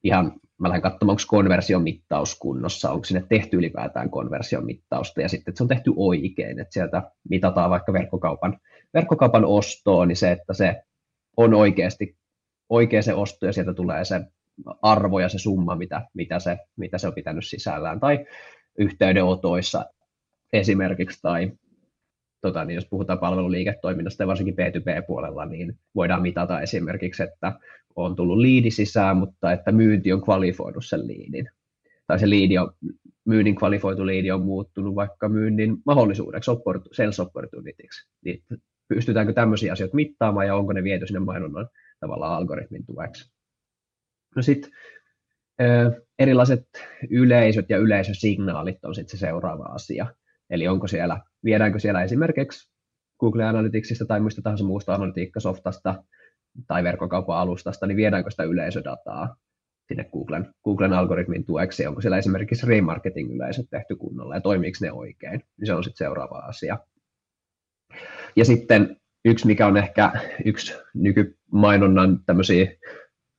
Ihan 0.03 0.33
mä 0.59 0.69
lähden 0.69 0.83
katsomaan, 0.83 1.13
onko 1.13 1.23
konversion 1.29 1.83
mittaus 1.83 2.39
kunnossa, 2.39 2.91
onko 2.91 3.05
sinne 3.05 3.25
tehty 3.29 3.57
ylipäätään 3.57 4.11
konversion 4.11 4.67
mittausta, 4.67 5.21
ja 5.21 5.29
sitten, 5.29 5.51
että 5.51 5.59
se 5.59 5.65
on 5.65 5.69
tehty 5.69 5.93
oikein, 5.97 6.61
että 6.61 6.73
sieltä 6.73 7.03
mitataan 7.29 7.71
vaikka 7.71 7.93
verkkokaupan, 7.93 8.59
verkkokaupan 8.95 9.45
ostoa, 9.45 10.07
niin 10.07 10.17
se, 10.17 10.33
että 10.33 10.55
se 10.55 10.83
on 11.37 11.55
oikeasti 11.55 12.17
oikea 12.69 13.03
se 13.03 13.15
osto, 13.15 13.47
ja 13.47 13.53
sieltä 13.53 13.75
tulee 13.75 14.05
se 14.05 14.21
arvo 14.83 15.21
ja 15.21 15.29
se 15.29 15.39
summa, 15.39 15.77
mitä, 15.77 16.03
mitä, 16.15 16.39
se, 16.39 16.59
mitä 16.77 16.99
se 16.99 17.07
on 17.07 17.15
pitänyt 17.15 17.47
sisällään, 17.47 18.01
tai 18.01 18.27
yhteydenotoissa 18.79 19.85
esimerkiksi, 20.53 21.19
tai 21.23 21.53
tota, 22.41 22.65
niin 22.65 22.75
jos 22.75 22.87
puhutaan 22.91 23.19
palveluliiketoiminnasta 23.19 24.23
ja 24.23 24.27
varsinkin 24.27 24.55
B2B-puolella, 24.55 25.47
niin 25.47 25.79
voidaan 25.95 26.23
mitata 26.23 26.61
esimerkiksi, 26.61 27.23
että 27.23 27.53
on 27.97 28.17
tullut 28.17 28.39
liidi 28.39 28.71
sisään, 28.71 29.17
mutta 29.17 29.53
että 29.53 29.73
myynti 29.73 30.13
on 30.13 30.23
kvalifoinut 30.23 30.85
sen 30.87 31.07
liidin. 31.07 31.49
Tai 32.07 32.19
se 32.19 32.31
liidi 32.31 32.59
on, 32.59 32.73
myynnin 33.25 33.55
kvalifoitu 33.55 34.07
liidi 34.07 34.31
on 34.31 34.43
muuttunut 34.43 34.95
vaikka 34.95 35.29
myynnin 35.29 35.77
mahdollisuudeksi, 35.87 36.51
sales 36.93 37.21
opportunityksi. 37.21 38.09
Niin 38.25 38.43
pystytäänkö 38.89 39.33
tämmöisiä 39.33 39.73
asioita 39.73 39.95
mittaamaan 39.97 40.47
ja 40.47 40.57
onko 40.57 40.73
ne 40.73 40.85
viety 40.85 41.07
sinne 41.07 41.21
mainonnan 41.21 41.69
tavallaan 42.01 42.37
algoritmin 42.37 42.87
tueksi. 42.87 43.36
No 44.37 44.43
sitten 44.43 44.71
erilaiset 46.19 46.69
yleisöt 47.11 47.71
ja 47.71 47.79
yleisösignaalit 47.79 48.85
on 48.85 48.95
sitten 48.95 49.19
se 49.19 49.21
seuraava 49.21 49.65
asia. 49.65 50.07
Eli 50.51 50.69
onko 50.69 50.87
siellä, 50.87 51.21
viedäänkö 51.45 51.79
siellä 51.79 52.03
esimerkiksi 52.03 52.73
Google 53.21 53.45
Analyticsista 53.45 54.07
tai 54.07 54.21
mistä 54.21 54.43
tahansa 54.43 54.65
muusta 54.65 54.95
analytiikkasoftasta 54.95 56.05
tai 56.67 56.85
verkkokaupan 56.85 57.39
alustasta, 57.39 57.87
niin 57.87 57.97
viedäänkö 57.97 58.31
sitä 58.31 58.43
yleisödataa 58.43 59.37
sinne 59.89 60.05
Googlen, 60.05 60.55
Googlen 60.65 60.93
algoritmin 60.93 61.45
tueksi, 61.45 61.87
onko 61.87 62.01
siellä 62.01 62.19
esimerkiksi 62.19 62.67
remarketing-yleisöt 62.67 63.67
tehty 63.71 63.97
kunnolla 63.97 64.35
ja 64.35 64.41
toimiiko 64.41 64.79
ne 64.81 64.93
oikein, 64.93 65.43
niin 65.57 65.67
se 65.67 65.75
on 65.75 65.85
sitten 65.85 66.07
seuraava 66.07 66.39
asia. 66.39 66.79
Ja 68.37 68.45
sitten 68.45 68.97
yksi, 69.25 69.47
mikä 69.47 69.67
on 69.67 69.77
ehkä 69.77 70.13
yksi 70.45 70.75
nykymainonnan 70.95 72.21
tämmöisiä 72.27 72.73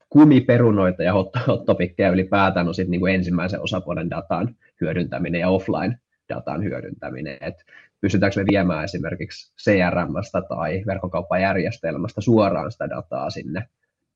kumiperunoita 0.09 1.03
ja 1.03 1.13
hot, 1.13 1.29
hot 1.47 1.65
topikkeja 1.65 2.09
ylipäätään 2.09 2.67
on 2.67 2.75
sitten 2.75 2.91
niin 2.91 2.99
kuin 2.99 3.15
ensimmäisen 3.15 3.61
osapuolen 3.61 4.09
datan 4.09 4.55
hyödyntäminen 4.81 5.41
ja 5.41 5.49
offline 5.49 5.99
datan 6.29 6.63
hyödyntäminen, 6.63 7.37
että 7.41 7.63
pystytäänkö 8.01 8.39
me 8.39 8.45
viemään 8.51 8.83
esimerkiksi 8.83 9.53
CRMstä 9.63 10.41
tai 10.49 10.83
verkkokauppajärjestelmästä 10.87 12.21
suoraan 12.21 12.71
sitä 12.71 12.89
dataa 12.89 13.29
sinne, 13.29 13.67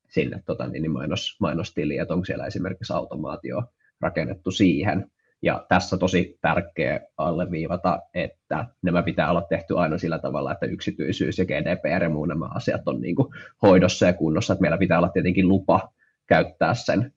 sinne 0.09 0.43
tota, 0.45 0.67
niin 0.67 0.91
mainos, 0.91 1.37
mainostiliin, 1.39 2.01
että 2.01 2.13
onko 2.13 2.25
siellä 2.25 2.45
esimerkiksi 2.45 2.93
automaatio 2.93 3.63
rakennettu 4.01 4.51
siihen. 4.51 5.11
Ja 5.41 5.65
tässä 5.69 5.97
tosi 5.97 6.37
tärkeä 6.41 6.99
alleviivata, 7.17 7.99
että 8.13 8.65
nämä 8.81 9.03
pitää 9.03 9.29
olla 9.29 9.41
tehty 9.41 9.77
aina 9.77 9.97
sillä 9.97 10.19
tavalla, 10.19 10.51
että 10.51 10.65
yksityisyys 10.65 11.39
ja 11.39 11.45
GDPR 11.45 12.03
ja 12.03 12.09
muu 12.09 12.25
nämä 12.25 12.49
asiat 12.55 12.87
on 12.87 13.01
niin 13.01 13.15
kuin 13.15 13.27
hoidossa 13.61 14.05
ja 14.05 14.13
kunnossa, 14.13 14.53
että 14.53 14.61
meillä 14.61 14.77
pitää 14.77 14.97
olla 14.97 15.09
tietenkin 15.09 15.47
lupa 15.47 15.93
käyttää 16.27 16.73
sen 16.73 17.13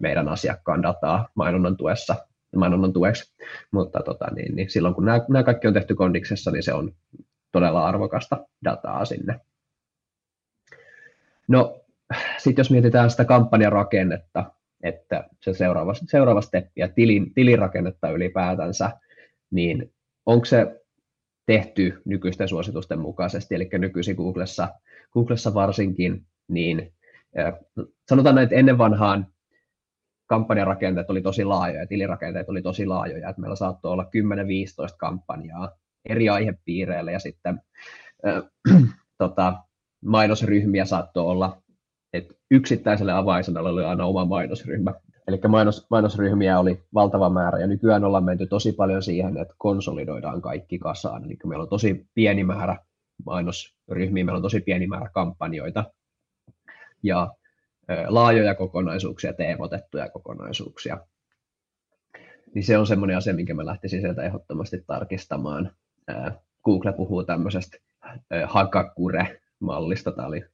meidän 0.00 0.28
asiakkaan 0.28 0.82
dataa 0.82 1.28
mainonnan 1.34 1.76
tuessa 1.76 2.16
mainonnan 2.56 2.92
tueksi. 2.92 3.34
Mutta 3.70 4.02
tota, 4.04 4.26
niin, 4.34 4.56
niin 4.56 4.70
silloin 4.70 4.94
kun 4.94 5.04
nämä, 5.04 5.20
nämä 5.28 5.42
kaikki 5.42 5.66
on 5.66 5.74
tehty 5.74 5.94
kondiksessa, 5.94 6.50
niin 6.50 6.62
se 6.62 6.72
on 6.72 6.92
todella 7.52 7.86
arvokasta 7.86 8.46
dataa 8.64 9.04
sinne. 9.04 9.40
No, 11.48 11.80
sitten 12.38 12.60
jos 12.60 12.70
mietitään 12.70 13.10
sitä 13.10 13.24
kampanjarakennetta, 13.24 14.52
että 14.82 15.28
se 15.40 15.54
seuraava, 15.54 15.94
seuraava 15.94 16.40
steppi 16.40 16.80
ja 16.80 16.88
tilin, 16.88 17.34
tilirakennetta 17.34 18.10
ylipäätänsä, 18.10 18.90
niin 19.50 19.92
onko 20.26 20.44
se 20.44 20.80
tehty 21.46 22.02
nykyisten 22.04 22.48
suositusten 22.48 22.98
mukaisesti, 22.98 23.54
eli 23.54 23.68
nykyisin 23.78 24.16
Googlessa, 24.16 24.68
Googlessa 25.12 25.54
varsinkin, 25.54 26.26
niin 26.48 26.92
sanotaan 28.08 28.34
näin, 28.34 28.44
että 28.44 28.56
ennen 28.56 28.78
vanhaan 28.78 29.26
kampanjarakenteet 30.26 31.10
oli 31.10 31.22
tosi 31.22 31.44
laajoja, 31.44 31.86
tilirakenteet 31.86 32.48
oli 32.48 32.62
tosi 32.62 32.86
laajoja, 32.86 33.28
että 33.28 33.40
meillä 33.40 33.56
saattoi 33.56 33.92
olla 33.92 34.10
10-15 34.92 34.96
kampanjaa 34.98 35.70
eri 36.08 36.28
aihepiireillä 36.28 37.12
ja 37.12 37.18
sitten 37.18 37.60
äh, 38.26 38.42
tota, 39.18 39.54
mainosryhmiä 40.04 40.84
saattoi 40.84 41.24
olla, 41.24 41.62
että 42.12 42.34
yksittäiselle 42.50 43.12
avainsanalle 43.12 43.70
oli 43.70 43.84
aina 43.84 44.04
oma 44.04 44.24
mainosryhmä. 44.24 44.94
Eli 45.28 45.40
mainos, 45.48 45.86
mainosryhmiä 45.90 46.58
oli 46.58 46.82
valtava 46.94 47.30
määrä 47.30 47.58
ja 47.58 47.66
nykyään 47.66 48.04
ollaan 48.04 48.24
menty 48.24 48.46
tosi 48.46 48.72
paljon 48.72 49.02
siihen, 49.02 49.36
että 49.36 49.54
konsolidoidaan 49.58 50.42
kaikki 50.42 50.78
kasaan. 50.78 51.24
Eli 51.24 51.36
meillä 51.44 51.62
on 51.62 51.68
tosi 51.68 52.06
pieni 52.14 52.44
määrä 52.44 52.78
mainosryhmiä, 53.26 54.24
meillä 54.24 54.36
on 54.36 54.42
tosi 54.42 54.60
pieni 54.60 54.86
määrä 54.86 55.10
kampanjoita. 55.14 55.84
Ja 57.02 57.34
laajoja 58.08 58.54
kokonaisuuksia, 58.54 59.32
teemotettuja 59.32 60.08
kokonaisuuksia. 60.08 60.98
Niin 62.54 62.64
se 62.64 62.78
on 62.78 62.86
semmoinen 62.86 63.16
asia, 63.16 63.34
minkä 63.34 63.54
mä 63.54 63.66
lähtisin 63.66 64.00
sieltä 64.00 64.22
ehdottomasti 64.22 64.84
tarkistamaan. 64.86 65.70
Google 66.64 66.92
puhuu 66.92 67.24
tämmöisestä 67.24 67.78
Hakakure-mallista. 68.44 70.12
Tämä 70.12 70.28
oli 70.28 70.44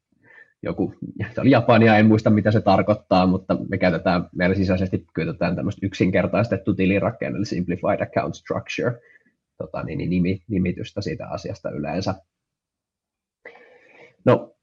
joku, 0.62 0.94
se 1.34 1.40
oli 1.40 1.50
Japania, 1.50 1.96
en 1.96 2.06
muista 2.06 2.30
mitä 2.30 2.50
se 2.50 2.60
tarkoittaa, 2.60 3.26
mutta 3.26 3.56
me 3.68 3.78
käytetään, 3.78 4.28
meillä 4.34 4.56
sisäisesti 4.56 5.06
käytetään 5.14 5.56
tämmöistä 5.56 5.86
yksinkertaistettu 5.86 6.74
tilirakenne, 6.74 7.44
Simplified 7.44 8.00
Account 8.00 8.34
Structure, 8.34 9.00
tota, 9.58 9.82
niin, 9.82 9.98
niin 9.98 10.10
nimi, 10.10 10.42
nimitystä 10.48 11.00
siitä 11.00 11.28
asiasta 11.28 11.70
yleensä. 11.70 12.14
No, 14.24 14.54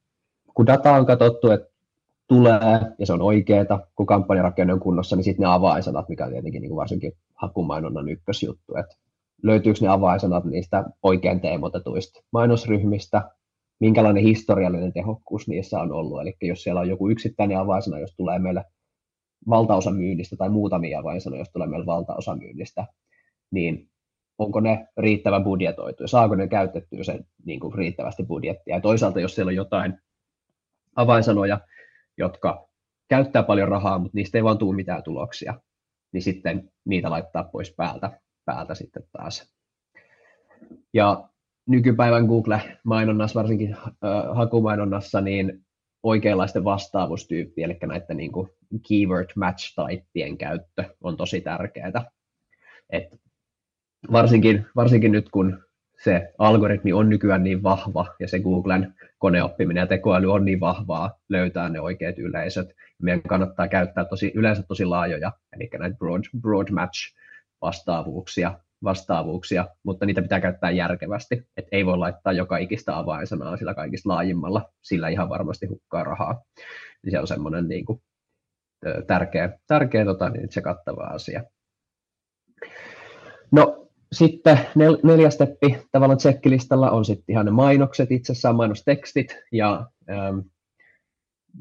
kun 0.54 0.68
data 0.68 0.92
on 0.92 1.06
katsottu, 1.06 1.52
että 1.52 1.68
tulee 2.28 2.80
ja 3.00 3.06
se 3.06 3.14
on 3.14 3.22
oikeeta, 3.22 3.88
kun 3.96 4.06
kampanjarakenne 4.06 4.74
on 4.74 4.80
kunnossa, 4.80 5.16
niin 5.16 5.24
sitten 5.24 5.44
ne 5.44 5.54
avainsanat, 5.54 6.10
mikä 6.10 6.26
on 6.26 6.32
tietenkin 6.32 6.62
niin 6.62 6.70
kuin 6.70 6.78
varsinkin 6.78 7.14
hakumainonnan 7.36 8.10
ykkösjuttu, 8.10 8.76
että 8.78 8.96
löytyykö 9.44 9.80
ne 9.82 9.88
avainsanat 9.88 10.46
niistä 10.46 10.84
oikein 11.04 11.42
teemotetuista 11.42 12.24
mainosryhmistä, 12.32 13.30
minkälainen 13.80 14.24
historiallinen 14.24 14.94
tehokkuus 14.94 15.48
niissä 15.48 15.80
on 15.80 15.92
ollut, 15.92 16.22
eli 16.22 16.36
jos 16.42 16.64
siellä 16.64 16.82
on 16.82 16.90
joku 16.90 17.10
yksittäinen 17.10 17.60
avainsana, 17.60 18.00
jos 18.00 18.16
tulee 18.18 18.40
meille 18.40 18.64
valtaosa 19.50 19.92
myynnistä 19.92 20.36
tai 20.36 20.50
muutamia 20.50 21.00
avainsanoja, 21.00 21.42
jos 21.42 21.52
tulee 21.54 21.68
meille 21.68 21.86
valtaosa 21.86 22.36
myynnistä, 22.36 22.86
niin 23.52 23.90
onko 24.38 24.60
ne 24.60 24.88
riittävän 24.98 25.44
budjetoitu 25.44 26.04
ja 26.04 26.08
saako 26.08 26.36
ne 26.36 26.48
käytettyä 26.48 27.04
sen 27.04 27.26
niin 27.46 27.60
kuin 27.60 27.74
riittävästi 27.74 28.24
budjettia. 28.24 28.76
Ja 28.76 28.82
toisaalta, 28.82 29.20
jos 29.20 29.36
siellä 29.36 29.50
on 29.50 29.56
jotain 29.56 30.00
avainsanoja, 30.96 31.60
jotka 32.18 32.68
käyttää 33.08 33.44
paljon 33.44 33.68
rahaa, 33.68 34.00
mutta 34.00 34.16
niistä 34.16 34.38
ei 34.38 34.44
vaan 34.44 34.58
tule 34.58 34.76
mitään 34.76 35.04
tuloksia, 35.04 35.54
niin 36.12 36.22
sitten 36.22 36.72
niitä 36.86 37.10
laittaa 37.10 37.44
pois 37.44 37.74
päältä, 37.78 38.20
päältä 38.46 38.76
sitten 38.76 39.04
taas. 39.12 39.56
Ja 40.94 41.30
nykypäivän 41.68 42.26
Google-mainonnassa, 42.26 43.40
varsinkin 43.40 43.74
äh, 43.74 43.90
hakumainonnassa, 44.34 45.22
niin 45.22 45.66
oikeanlaisten 46.04 46.64
vastaavuustyyppi, 46.64 47.64
eli 47.64 47.78
näiden 47.86 48.18
niin 48.18 48.32
kuin 48.32 48.50
keyword 48.88 49.30
match 49.36 49.76
typeen 49.76 50.38
käyttö 50.38 50.84
on 51.02 51.18
tosi 51.18 51.42
tärkeää. 51.42 52.12
Et 52.90 53.22
varsinkin, 54.12 54.66
varsinkin 54.76 55.12
nyt 55.12 55.30
kun 55.30 55.66
se 56.04 56.34
algoritmi 56.38 56.94
on 56.94 57.10
nykyään 57.10 57.44
niin 57.44 57.64
vahva 57.64 58.16
ja 58.20 58.28
se 58.28 58.40
Googlen 58.40 58.94
koneoppiminen 59.18 59.82
ja 59.82 59.88
tekoäly 59.88 60.32
on 60.32 60.46
niin 60.46 60.60
vahvaa 60.60 61.20
löytää 61.30 61.70
ne 61.70 61.80
oikeat 61.80 62.20
yleisöt. 62.20 62.76
Meidän 63.02 63.22
kannattaa 63.22 63.68
käyttää 63.68 64.06
tosi, 64.06 64.32
yleensä 64.36 64.64
tosi 64.64 64.86
laajoja, 64.86 65.32
eli 65.54 65.70
näitä 65.80 65.98
broad, 65.98 66.24
broad 66.42 66.68
match 66.72 67.16
vastaavuuksia, 67.62 68.60
vastaavuuksia, 68.84 69.68
mutta 69.84 70.06
niitä 70.06 70.22
pitää 70.22 70.42
käyttää 70.42 70.72
järkevästi. 70.72 71.48
Et 71.58 71.66
ei 71.72 71.86
voi 71.86 71.98
laittaa 71.98 72.34
joka 72.34 72.58
ikistä 72.58 72.98
avainsanaa 72.98 73.58
sillä 73.58 73.74
kaikista 73.74 74.10
laajimmalla, 74.10 74.70
sillä 74.82 75.10
ihan 75.10 75.30
varmasti 75.30 75.66
hukkaa 75.66 76.04
rahaa. 76.04 76.44
Niin 77.04 77.12
se 77.12 77.20
on 77.20 77.28
semmoinen 77.28 77.68
niin 77.68 77.86
kuin, 77.86 78.02
tärkeä, 79.08 79.60
tärkeä 79.68 80.06
tota, 80.06 80.30
niin 80.30 80.52
se 80.52 80.62
kattava 80.62 81.04
asia. 81.04 81.44
No 83.52 83.88
sitten 84.12 84.60
nel, 84.76 84.98
neljäs 85.04 85.34
steppi 85.34 85.78
tavallaan 85.92 86.18
tsekkilistalla 86.18 86.92
on 86.92 87.06
sitten 87.06 87.34
ihan 87.34 87.46
ne 87.46 87.52
mainokset 87.52 88.12
itsessään, 88.12 88.56
mainostekstit, 88.56 89.38
ja 89.52 89.88
ähm, 90.10 90.40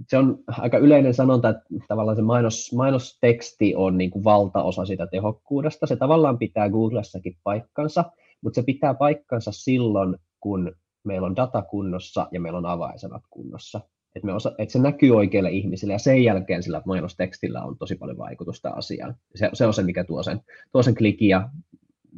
se 0.08 0.18
on 0.18 0.38
aika 0.48 0.78
yleinen 0.78 1.14
sanonta, 1.14 1.48
että 1.48 1.64
tavallaan 1.88 2.16
se 2.16 2.22
mainos, 2.22 2.72
mainosteksti 2.72 3.74
on 3.76 3.98
niin 3.98 4.10
kuin 4.10 4.24
valtaosa 4.24 4.84
sitä 4.84 5.06
tehokkuudesta. 5.06 5.86
Se 5.86 5.96
tavallaan 5.96 6.38
pitää 6.38 6.70
Googlessakin 6.70 7.36
paikkansa, 7.42 8.04
mutta 8.40 8.60
se 8.60 8.64
pitää 8.64 8.94
paikkansa 8.94 9.52
silloin, 9.52 10.16
kun 10.40 10.72
meillä 11.04 11.26
on 11.26 11.36
data 11.36 11.62
kunnossa 11.62 12.28
ja 12.32 12.40
meillä 12.40 12.58
on 12.58 12.66
avainsanat 12.66 13.22
kunnossa. 13.30 13.80
Että, 14.14 14.28
että 14.58 14.72
se 14.72 14.78
näkyy 14.78 15.16
oikeille 15.16 15.50
ihmisille 15.50 15.92
ja 15.92 15.98
sen 15.98 16.24
jälkeen 16.24 16.62
sillä 16.62 16.82
mainostekstillä 16.86 17.62
on 17.62 17.78
tosi 17.78 17.94
paljon 17.94 18.18
vaikutusta 18.18 18.68
asiaan. 18.68 19.16
Se, 19.34 19.50
se 19.52 19.66
on 19.66 19.74
se, 19.74 19.82
mikä 19.82 20.04
tuo 20.04 20.22
sen, 20.22 20.40
tuo 20.72 20.82
sen 20.82 20.94
klikin 20.94 21.28
ja 21.28 21.48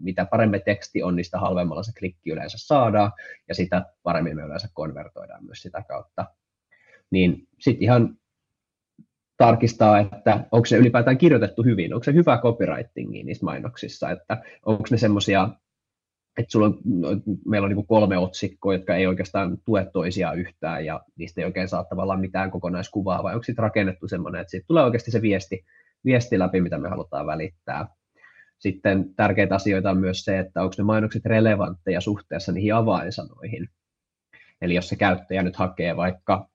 mitä 0.02 0.25
paremmin 0.25 0.62
teksti 0.64 1.02
on, 1.02 1.16
niin 1.16 1.25
sitä 1.25 1.38
halvemmalla 1.38 1.83
se 1.83 1.92
klikki 1.99 2.30
yleensä 2.30 2.59
saadaan 2.61 3.12
ja 3.49 3.54
sitä 3.54 3.87
paremmin 4.02 4.37
me 4.37 4.42
yleensä 4.42 4.68
konvertoidaan 4.75 5.45
myös 5.45 5.62
sitä 5.62 5.83
kautta. 5.88 6.26
Niin 7.11 7.49
sitten 7.61 7.83
ihan 7.83 8.17
tarkistaa, 9.37 9.99
että 9.99 10.45
onko 10.53 10.67
se 10.67 10.77
ylipäätään 10.77 11.19
kirjoitettu 11.19 11.63
hyvin, 11.63 11.95
onko 11.95 12.05
se 12.05 12.13
hyvä 12.13 12.39
copywritingi 12.43 13.23
niissä 13.23 13.45
mainoksissa, 13.45 14.11
että 14.11 14.43
onko 14.67 14.85
ne 14.91 14.97
semmoisia, 14.97 15.49
että 16.39 16.53
sulla 16.53 16.67
on, 16.67 16.79
no, 16.85 17.09
meillä 17.47 17.65
on 17.65 17.75
niin 17.75 17.87
kolme 17.87 18.19
otsikkoa, 18.19 18.75
jotka 18.75 18.95
ei 18.95 19.07
oikeastaan 19.07 19.59
tue 19.65 19.87
toisiaan 19.93 20.39
yhtään 20.39 20.85
ja 20.85 21.01
niistä 21.17 21.41
ei 21.41 21.45
oikein 21.45 21.69
saa 21.69 21.85
tavallaan 21.85 22.21
mitään 22.21 22.51
kokonaiskuvaa, 22.51 23.23
vai 23.23 23.35
onko 23.35 23.45
sitten 23.45 23.63
rakennettu 23.63 24.09
semmoinen, 24.09 24.41
että 24.41 24.51
siitä 24.51 24.67
tulee 24.67 24.85
oikeasti 24.85 25.11
se 25.11 25.23
viesti, 25.23 25.65
viesti 26.05 26.39
läpi, 26.39 26.61
mitä 26.61 26.79
me 26.79 26.89
halutaan 26.89 27.27
välittää. 27.27 27.89
Sitten 28.59 29.15
tärkeitä 29.15 29.55
asioita 29.55 29.91
on 29.91 29.99
myös 29.99 30.25
se, 30.25 30.39
että 30.39 30.63
onko 30.63 30.75
ne 30.79 30.85
mainokset 30.85 31.27
relevantteja 31.27 32.01
suhteessa 32.01 32.53
niihin 32.53 32.75
avainsanoihin. 32.75 33.69
Eli 34.63 34.75
jos 34.75 34.89
se 34.89 34.97
käyttäjä 34.97 35.43
nyt 35.43 35.57
hakee 35.57 35.97
vaikka, 35.97 36.49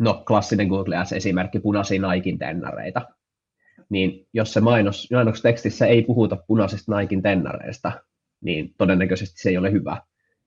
no 0.00 0.22
klassinen 0.26 0.68
Google 0.68 0.96
Ads-esimerkki, 0.96 1.60
punaisia 1.60 2.00
Naikin 2.00 2.38
tennareita, 2.38 3.02
niin 3.88 4.26
jos 4.32 4.52
se 4.52 4.60
mainos, 4.60 5.08
mainostekstissä 5.12 5.86
ei 5.86 6.02
puhuta 6.02 6.36
punaisista 6.46 6.92
Naikin 6.92 7.22
tennareista, 7.22 7.92
niin 8.40 8.74
todennäköisesti 8.78 9.42
se 9.42 9.48
ei 9.48 9.58
ole 9.58 9.72
hyvä 9.72 9.96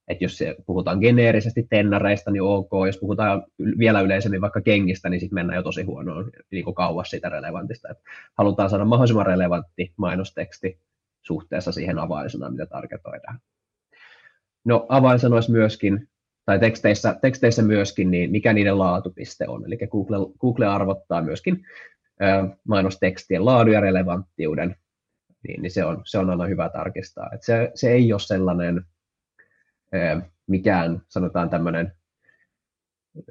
että 0.07 0.23
jos 0.23 0.37
se, 0.37 0.55
puhutaan 0.65 0.99
geneerisesti 0.99 1.67
tennareista, 1.69 2.31
niin 2.31 2.41
ok, 2.41 2.71
jos 2.85 2.97
puhutaan 2.97 3.43
vielä 3.77 4.01
yleisemmin 4.01 4.41
vaikka 4.41 4.61
kengistä, 4.61 5.09
niin 5.09 5.19
sitten 5.19 5.35
mennään 5.35 5.57
jo 5.57 5.63
tosi 5.63 5.83
huonoon 5.83 6.31
niin 6.51 6.63
kuin 6.63 6.75
kauas 6.75 7.09
siitä 7.09 7.29
relevantista. 7.29 7.89
Et 7.89 7.97
halutaan 8.37 8.69
saada 8.69 8.85
mahdollisimman 8.85 9.25
relevantti 9.25 9.93
mainosteksti 9.97 10.79
suhteessa 11.21 11.71
siihen 11.71 11.99
avainsanaan, 11.99 12.53
mitä 12.53 12.65
targetoidaan. 12.65 13.39
No 14.65 14.85
avainsanoissa 14.89 15.51
myöskin, 15.51 16.09
tai 16.45 16.59
teksteissä, 16.59 17.15
teksteissä 17.21 17.61
myöskin, 17.61 18.11
niin 18.11 18.31
mikä 18.31 18.53
niiden 18.53 18.79
laatupiste 18.79 19.47
on. 19.47 19.65
Eli 19.65 19.77
Google, 19.77 20.17
Google 20.39 20.65
arvottaa 20.65 21.21
myöskin 21.21 21.65
mainostekstien 22.67 23.45
laadun 23.45 23.73
ja 23.73 23.79
relevanttiuden, 23.79 24.75
niin, 25.47 25.61
niin 25.61 25.71
se, 25.71 25.85
on, 25.85 26.01
se 26.05 26.17
on 26.17 26.29
aina 26.29 26.45
hyvä 26.45 26.69
tarkistaa. 26.69 27.29
Et 27.33 27.43
se, 27.43 27.71
se 27.75 27.91
ei 27.91 28.13
ole 28.13 28.19
sellainen 28.19 28.85
mikään, 30.47 31.01
sanotaan 31.09 31.49
tämmöinen 31.49 31.91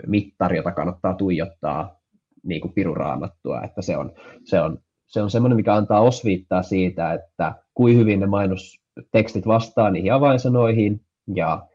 mittari, 0.07 0.57
jota 0.57 0.72
kannattaa 0.72 1.14
tuijottaa 1.14 2.01
niin 2.42 2.61
kuin 2.61 2.75
piruraamattua, 2.75 3.62
että 3.62 3.83
se 3.83 3.96
on, 3.96 4.12
se 4.44 4.61
on, 4.61 4.79
se 5.07 5.22
on 5.22 5.31
semmoinen, 5.31 5.57
mikä 5.57 5.75
antaa 5.75 6.01
osviittaa 6.01 6.62
siitä, 6.62 7.12
että 7.12 7.55
kuin 7.75 7.98
hyvin 7.98 8.20
ne 8.20 8.27
mainostekstit 8.27 9.46
vastaa 9.46 9.90
niihin 9.90 10.12
avainsanoihin 10.12 11.01
ja 11.35 11.66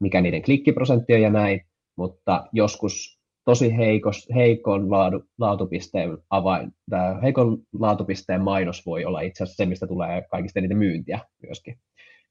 mikä 0.00 0.20
niiden 0.20 0.42
klikkiprosentti 0.42 1.14
on 1.14 1.20
ja 1.20 1.30
näin, 1.30 1.60
mutta 1.96 2.46
joskus 2.52 3.18
tosi 3.44 3.76
heikos, 3.76 4.28
heikon 4.34 4.90
laadu, 4.90 5.24
laatupisteen 5.38 6.18
avain, 6.30 6.72
tämä 6.90 7.18
heikon 7.22 7.58
laatupisteen 7.78 8.40
mainos 8.40 8.86
voi 8.86 9.04
olla 9.04 9.20
itse 9.20 9.44
asiassa 9.44 9.64
se, 9.64 9.68
mistä 9.68 9.86
tulee 9.86 10.22
kaikista 10.30 10.58
eniten 10.58 10.78
myyntiä 10.78 11.20
myöskin. 11.42 11.78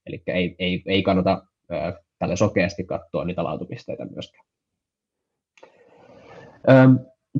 Eli 0.05 0.23
ei, 0.27 0.55
ei, 0.59 0.83
ei 0.85 1.03
kannata 1.03 1.43
tälle 2.19 2.35
sokeasti 2.35 2.83
katsoa 2.83 3.25
niitä 3.25 3.43
laatupisteitä 3.43 4.05
myöskään. 4.05 4.45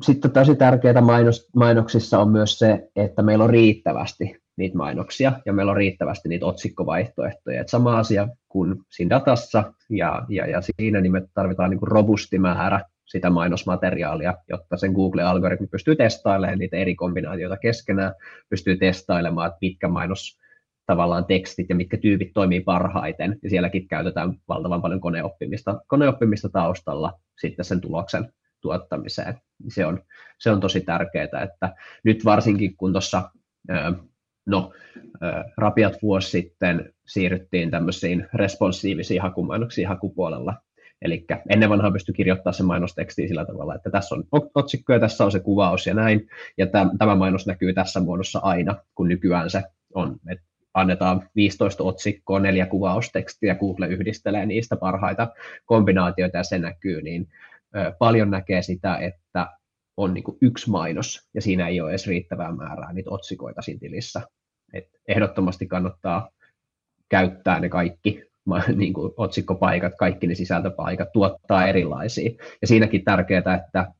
Sitten 0.02 0.30
tosi 0.30 0.56
tärkeää 0.56 1.00
mainos, 1.00 1.48
mainoksissa 1.56 2.18
on 2.18 2.30
myös 2.30 2.58
se, 2.58 2.88
että 2.96 3.22
meillä 3.22 3.44
on 3.44 3.50
riittävästi 3.50 4.36
niitä 4.58 4.76
mainoksia 4.76 5.32
ja 5.46 5.52
meillä 5.52 5.70
on 5.70 5.76
riittävästi 5.76 6.28
niitä 6.28 6.46
otsikkovaihtoehtoja. 6.46 7.60
Et 7.60 7.68
sama 7.68 7.98
asia 7.98 8.28
kuin 8.48 8.76
siinä 8.88 9.10
datassa 9.10 9.72
ja, 9.90 10.22
ja, 10.28 10.46
ja 10.46 10.60
siinä 10.60 11.00
niin 11.00 11.12
me 11.12 11.22
tarvitaan 11.34 11.70
niin 11.70 11.78
kuin 11.78 11.90
robusti 11.90 12.38
määrä 12.38 12.80
sitä 13.04 13.30
mainosmateriaalia, 13.30 14.34
jotta 14.48 14.76
sen 14.76 14.92
Google-algoritmi 14.92 15.66
pystyy 15.66 15.96
testailemaan 15.96 16.58
niitä 16.58 16.76
eri 16.76 16.94
kombinaatioita 16.94 17.56
keskenään, 17.56 18.14
pystyy 18.48 18.76
testailemaan, 18.76 19.46
että 19.46 19.58
mitkä 19.60 19.88
mainos 19.88 20.38
tavallaan 20.86 21.24
tekstit 21.24 21.66
ja 21.68 21.74
mitkä 21.74 21.96
tyypit 21.96 22.30
toimii 22.34 22.60
parhaiten. 22.60 23.38
Ja 23.42 23.50
sielläkin 23.50 23.88
käytetään 23.88 24.34
valtavan 24.48 24.82
paljon 24.82 25.00
koneoppimista, 25.00 25.80
koneoppimista 25.86 26.48
taustalla 26.48 27.20
sitten 27.40 27.64
sen 27.64 27.80
tuloksen 27.80 28.32
tuottamiseen. 28.60 29.34
Se 29.68 29.86
on, 29.86 30.02
se 30.38 30.50
on 30.50 30.60
tosi 30.60 30.80
tärkeää, 30.80 31.24
että 31.24 31.74
nyt 32.04 32.24
varsinkin 32.24 32.76
kun 32.76 32.92
tuossa 32.92 33.30
no, 34.48 34.72
rapiat 35.56 36.02
vuosi 36.02 36.30
sitten 36.30 36.92
siirryttiin 37.06 37.70
tämmöisiin 37.70 38.26
responsiivisiin 38.34 39.22
hakumainoksiin 39.22 39.88
hakupuolella. 39.88 40.54
Eli 41.02 41.24
ennen 41.48 41.70
vanhaa 41.70 41.90
pystyi 41.90 42.14
kirjoittamaan 42.14 42.54
se 42.54 42.62
mainosteksti 42.62 43.28
sillä 43.28 43.44
tavalla, 43.44 43.74
että 43.74 43.90
tässä 43.90 44.14
on 44.14 44.24
otsikko 44.54 44.92
ja 44.92 45.00
tässä 45.00 45.24
on 45.24 45.32
se 45.32 45.40
kuvaus 45.40 45.86
ja 45.86 45.94
näin. 45.94 46.28
Ja 46.56 46.66
tämä 46.98 47.14
mainos 47.14 47.46
näkyy 47.46 47.74
tässä 47.74 48.00
muodossa 48.00 48.38
aina, 48.38 48.76
kun 48.94 49.08
nykyään 49.08 49.50
se 49.50 49.62
on, 49.94 50.16
että 50.30 50.44
annetaan 50.74 51.28
15 51.36 51.84
otsikkoa, 51.84 52.40
neljä 52.40 52.66
kuvaustekstiä, 52.66 53.54
Google 53.54 53.86
yhdistelee 53.86 54.46
niistä 54.46 54.76
parhaita 54.76 55.28
kombinaatioita 55.64 56.36
ja 56.36 56.44
se 56.44 56.58
näkyy, 56.58 57.02
niin 57.02 57.28
paljon 57.98 58.30
näkee 58.30 58.62
sitä, 58.62 58.96
että 58.96 59.57
on 59.98 60.14
niin 60.14 60.24
yksi 60.40 60.70
mainos 60.70 61.28
ja 61.34 61.42
siinä 61.42 61.68
ei 61.68 61.80
ole 61.80 61.90
edes 61.90 62.06
riittävää 62.06 62.52
määrää 62.52 62.92
niitä 62.92 63.10
otsikoita 63.10 63.62
siinä 63.62 63.80
tilissä. 63.80 64.22
Et 64.72 64.88
ehdottomasti 65.08 65.66
kannattaa 65.66 66.30
käyttää 67.08 67.60
ne 67.60 67.68
kaikki 67.68 68.22
niin 68.76 68.92
kuin 68.92 69.12
otsikkopaikat, 69.16 69.92
kaikki 69.98 70.26
ne 70.26 70.34
sisältöpaikat, 70.34 71.12
tuottaa 71.12 71.66
erilaisia. 71.66 72.30
Ja 72.60 72.66
siinäkin 72.66 73.04
tärkeää, 73.04 73.62
että 73.66 73.92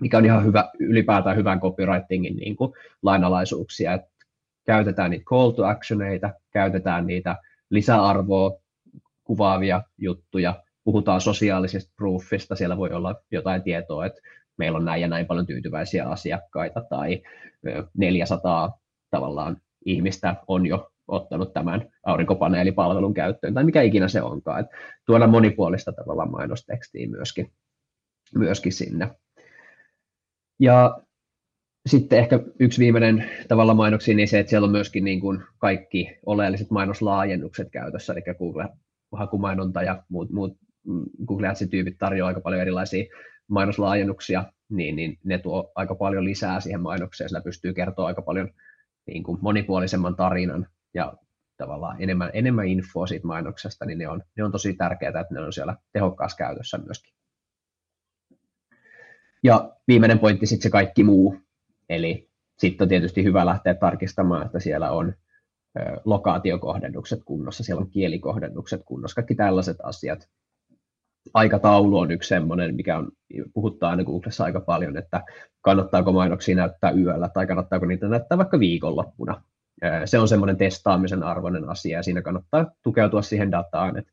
mikä 0.00 0.18
on 0.18 0.24
ihan 0.24 0.44
hyvä, 0.44 0.70
ylipäätään 0.78 1.36
hyvän 1.36 1.60
copywritingin 1.60 2.36
niin 2.36 2.56
kuin 2.56 2.72
lainalaisuuksia, 3.02 3.92
että 3.92 4.08
käytetään 4.66 5.10
niitä 5.10 5.24
call 5.24 5.50
to 5.50 5.64
actioneita, 5.64 6.30
käytetään 6.52 7.06
niitä 7.06 7.36
lisäarvoa 7.70 8.58
kuvaavia 9.24 9.82
juttuja, 9.98 10.62
puhutaan 10.84 11.20
sosiaalisesta 11.20 11.92
proofista, 11.96 12.56
siellä 12.56 12.76
voi 12.76 12.90
olla 12.90 13.14
jotain 13.30 13.62
tietoa, 13.62 14.06
että 14.06 14.20
meillä 14.58 14.78
on 14.78 14.84
näin 14.84 15.02
ja 15.02 15.08
näin 15.08 15.26
paljon 15.26 15.46
tyytyväisiä 15.46 16.08
asiakkaita 16.08 16.82
tai 16.90 17.22
400 17.96 18.78
tavallaan 19.10 19.56
ihmistä 19.84 20.36
on 20.46 20.66
jo 20.66 20.92
ottanut 21.08 21.52
tämän 21.52 21.88
aurinkopaneelipalvelun 22.06 23.14
käyttöön 23.14 23.54
tai 23.54 23.64
mikä 23.64 23.82
ikinä 23.82 24.08
se 24.08 24.22
onkaan. 24.22 24.60
Että 24.60 24.76
tuoda 25.06 25.26
monipuolista 25.26 25.92
tavallaan 25.92 26.30
mainostekstiä 26.30 27.08
myöskin, 27.08 27.52
myöskin 28.34 28.72
sinne. 28.72 29.10
Ja 30.60 31.00
sitten 31.88 32.18
ehkä 32.18 32.40
yksi 32.60 32.78
viimeinen 32.78 33.30
tavalla 33.48 33.74
mainoksiin, 33.74 34.16
niin 34.16 34.28
se, 34.28 34.38
että 34.38 34.50
siellä 34.50 34.66
on 34.66 34.72
myöskin 34.72 35.04
niin 35.04 35.20
kuin 35.20 35.42
kaikki 35.58 36.18
oleelliset 36.26 36.70
mainoslaajennukset 36.70 37.68
käytössä, 37.70 38.12
eli 38.12 38.22
Google 38.38 38.68
hakumainonta 39.12 39.82
ja 39.82 40.02
muut, 40.08 40.30
muut 40.30 40.56
mm, 40.86 41.04
Google 41.26 41.48
Ads-tyypit 41.48 41.98
tarjoaa 41.98 42.28
aika 42.28 42.40
paljon 42.40 42.62
erilaisia 42.62 43.04
mainoslaajennuksia, 43.52 44.44
niin, 44.70 44.96
niin 44.96 45.18
ne 45.24 45.38
tuo 45.38 45.72
aika 45.74 45.94
paljon 45.94 46.24
lisää 46.24 46.60
siihen 46.60 46.80
mainokseen, 46.80 47.28
sillä 47.28 47.40
pystyy 47.40 47.72
kertoa 47.72 48.06
aika 48.06 48.22
paljon 48.22 48.50
niin 49.06 49.22
kuin 49.22 49.38
monipuolisemman 49.40 50.16
tarinan 50.16 50.66
ja 50.94 51.14
tavallaan 51.56 52.02
enemmän, 52.02 52.30
enemmän 52.32 52.66
infoa 52.66 53.06
siitä 53.06 53.26
mainoksesta, 53.26 53.84
niin 53.84 53.98
ne 53.98 54.08
on, 54.08 54.22
ne 54.36 54.44
on 54.44 54.52
tosi 54.52 54.74
tärkeää, 54.74 55.20
että 55.20 55.34
ne 55.34 55.40
on 55.40 55.52
siellä 55.52 55.76
tehokkaassa 55.92 56.36
käytössä 56.36 56.78
myöskin. 56.78 57.14
Ja 59.42 59.76
viimeinen 59.88 60.18
pointti 60.18 60.46
sitten 60.46 60.62
se 60.62 60.70
kaikki 60.70 61.04
muu, 61.04 61.36
eli 61.88 62.30
sitten 62.58 62.84
on 62.84 62.88
tietysti 62.88 63.24
hyvä 63.24 63.46
lähteä 63.46 63.74
tarkistamaan, 63.74 64.46
että 64.46 64.60
siellä 64.60 64.90
on 64.90 65.14
lokaatiokohdennukset 66.04 67.20
kunnossa, 67.24 67.64
siellä 67.64 67.80
on 67.80 67.90
kielikohdennukset 67.90 68.82
kunnossa, 68.84 69.14
kaikki 69.14 69.34
tällaiset 69.34 69.76
asiat. 69.82 70.28
Aikataulu 71.34 71.98
on 71.98 72.10
yksi 72.10 72.28
semmoinen, 72.28 72.74
mikä 72.74 72.98
on, 72.98 73.12
puhuttaa 73.54 73.90
aina 73.90 74.04
Googlessa 74.04 74.44
aika 74.44 74.60
paljon, 74.60 74.96
että 74.96 75.22
kannattaako 75.60 76.12
mainoksia 76.12 76.56
näyttää 76.56 76.90
yöllä 76.90 77.28
tai 77.28 77.46
kannattaako 77.46 77.86
niitä 77.86 78.08
näyttää 78.08 78.38
vaikka 78.38 78.60
viikonloppuna. 78.60 79.42
Se 80.04 80.18
on 80.18 80.28
semmoinen 80.28 80.56
testaamisen 80.56 81.22
arvoinen 81.22 81.68
asia 81.68 81.98
ja 81.98 82.02
siinä 82.02 82.22
kannattaa 82.22 82.66
tukeutua 82.82 83.22
siihen 83.22 83.50
dataan, 83.50 83.98
että 83.98 84.12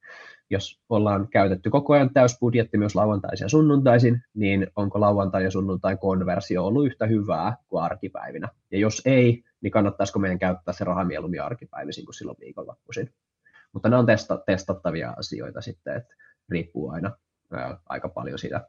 jos 0.50 0.82
ollaan 0.89 1.28
käytetty 1.28 1.69
koko 1.69 1.93
ajan 1.93 2.13
täysbudjetti 2.13 2.78
myös 2.78 2.95
lauantaisin 2.95 3.45
ja 3.45 3.50
sunnuntaisin, 3.50 4.22
niin 4.34 4.67
onko 4.76 5.00
lauantai 5.00 5.43
ja 5.43 5.52
sunnuntai 5.52 5.98
konversio 5.98 6.65
ollut 6.65 6.86
yhtä 6.86 7.06
hyvää 7.06 7.58
kuin 7.67 7.84
arkipäivinä? 7.84 8.50
Ja 8.72 8.80
jos 8.80 9.02
ei, 9.06 9.43
niin 9.62 9.72
kannattaisiko 9.72 10.19
meidän 10.19 10.39
käyttää 10.39 10.74
se 10.74 10.84
raha 10.84 11.04
mieluummin 11.04 11.43
arkipäivisin 11.43 12.06
kuin 12.06 12.15
silloin 12.15 12.38
viikonloppuisin? 12.39 13.13
Mutta 13.74 13.89
nämä 13.89 14.00
on 14.00 14.06
testa- 14.06 14.43
testattavia 14.45 15.13
asioita 15.17 15.62
sitten, 15.62 15.95
että 15.95 16.15
riippuu 16.52 16.90
aina 16.90 17.12
ää, 17.52 17.78
aika 17.86 18.10
paljon 18.10 18.40
siitä 18.40 18.68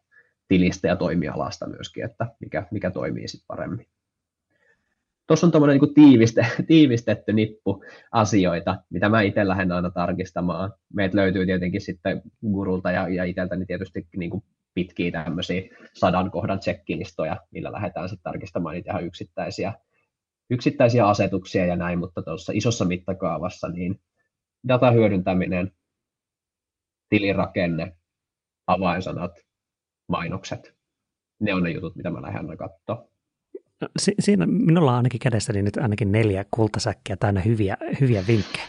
tilistä 0.48 0.88
ja 0.88 0.96
toimialasta 0.96 1.68
myöskin, 1.68 2.04
että 2.04 2.26
mikä, 2.40 2.66
mikä 2.70 2.90
toimii 2.90 3.28
sitten 3.28 3.46
paremmin 3.46 3.86
tuossa 5.30 5.46
on 5.46 5.50
tuommoinen 5.50 5.80
niin 5.80 5.94
tiiviste, 5.94 6.46
tiivistetty 6.66 7.32
nippu 7.32 7.84
asioita, 8.12 8.76
mitä 8.90 9.08
mä 9.08 9.22
itse 9.22 9.48
lähden 9.48 9.72
aina 9.72 9.90
tarkistamaan. 9.90 10.72
Meitä 10.94 11.16
löytyy 11.16 11.46
tietenkin 11.46 11.80
sitten 11.80 12.22
gurulta 12.50 12.90
ja, 12.90 13.08
ja 13.08 13.24
itseltäni 13.24 13.66
tietysti 13.66 14.06
niin 14.16 14.30
kuin 14.30 14.42
pitkiä 14.74 15.10
tämmöisiä 15.10 15.62
sadan 15.94 16.30
kohdan 16.30 16.58
tsekkilistoja, 16.58 17.36
millä 17.50 17.72
lähdetään 17.72 18.08
sitten 18.08 18.32
tarkistamaan 18.32 18.74
niitä 18.74 18.90
ihan 18.90 19.04
yksittäisiä, 19.04 19.72
yksittäisiä 20.50 21.08
asetuksia 21.08 21.66
ja 21.66 21.76
näin, 21.76 21.98
mutta 21.98 22.22
tuossa 22.22 22.52
isossa 22.54 22.84
mittakaavassa 22.84 23.68
niin 23.68 24.00
data 24.68 24.90
hyödyntäminen, 24.90 25.72
tilirakenne, 27.10 27.96
avainsanat, 28.66 29.32
mainokset, 30.08 30.74
ne 31.40 31.54
on 31.54 31.62
ne 31.62 31.70
jutut, 31.70 31.96
mitä 31.96 32.10
mä 32.10 32.22
lähden 32.22 32.40
aina 32.40 32.56
katsoa. 32.56 33.10
No, 33.80 33.88
si- 33.98 34.14
siinä 34.20 34.46
minulla 34.46 34.90
on 34.90 34.96
ainakin 34.96 35.20
kädessäni 35.20 35.62
nyt 35.62 35.76
ainakin 35.76 36.12
neljä 36.12 36.44
kultasäkkiä 36.50 37.16
täynnä 37.16 37.40
hyviä, 37.40 37.76
hyviä 38.00 38.24
vinkkejä. 38.28 38.66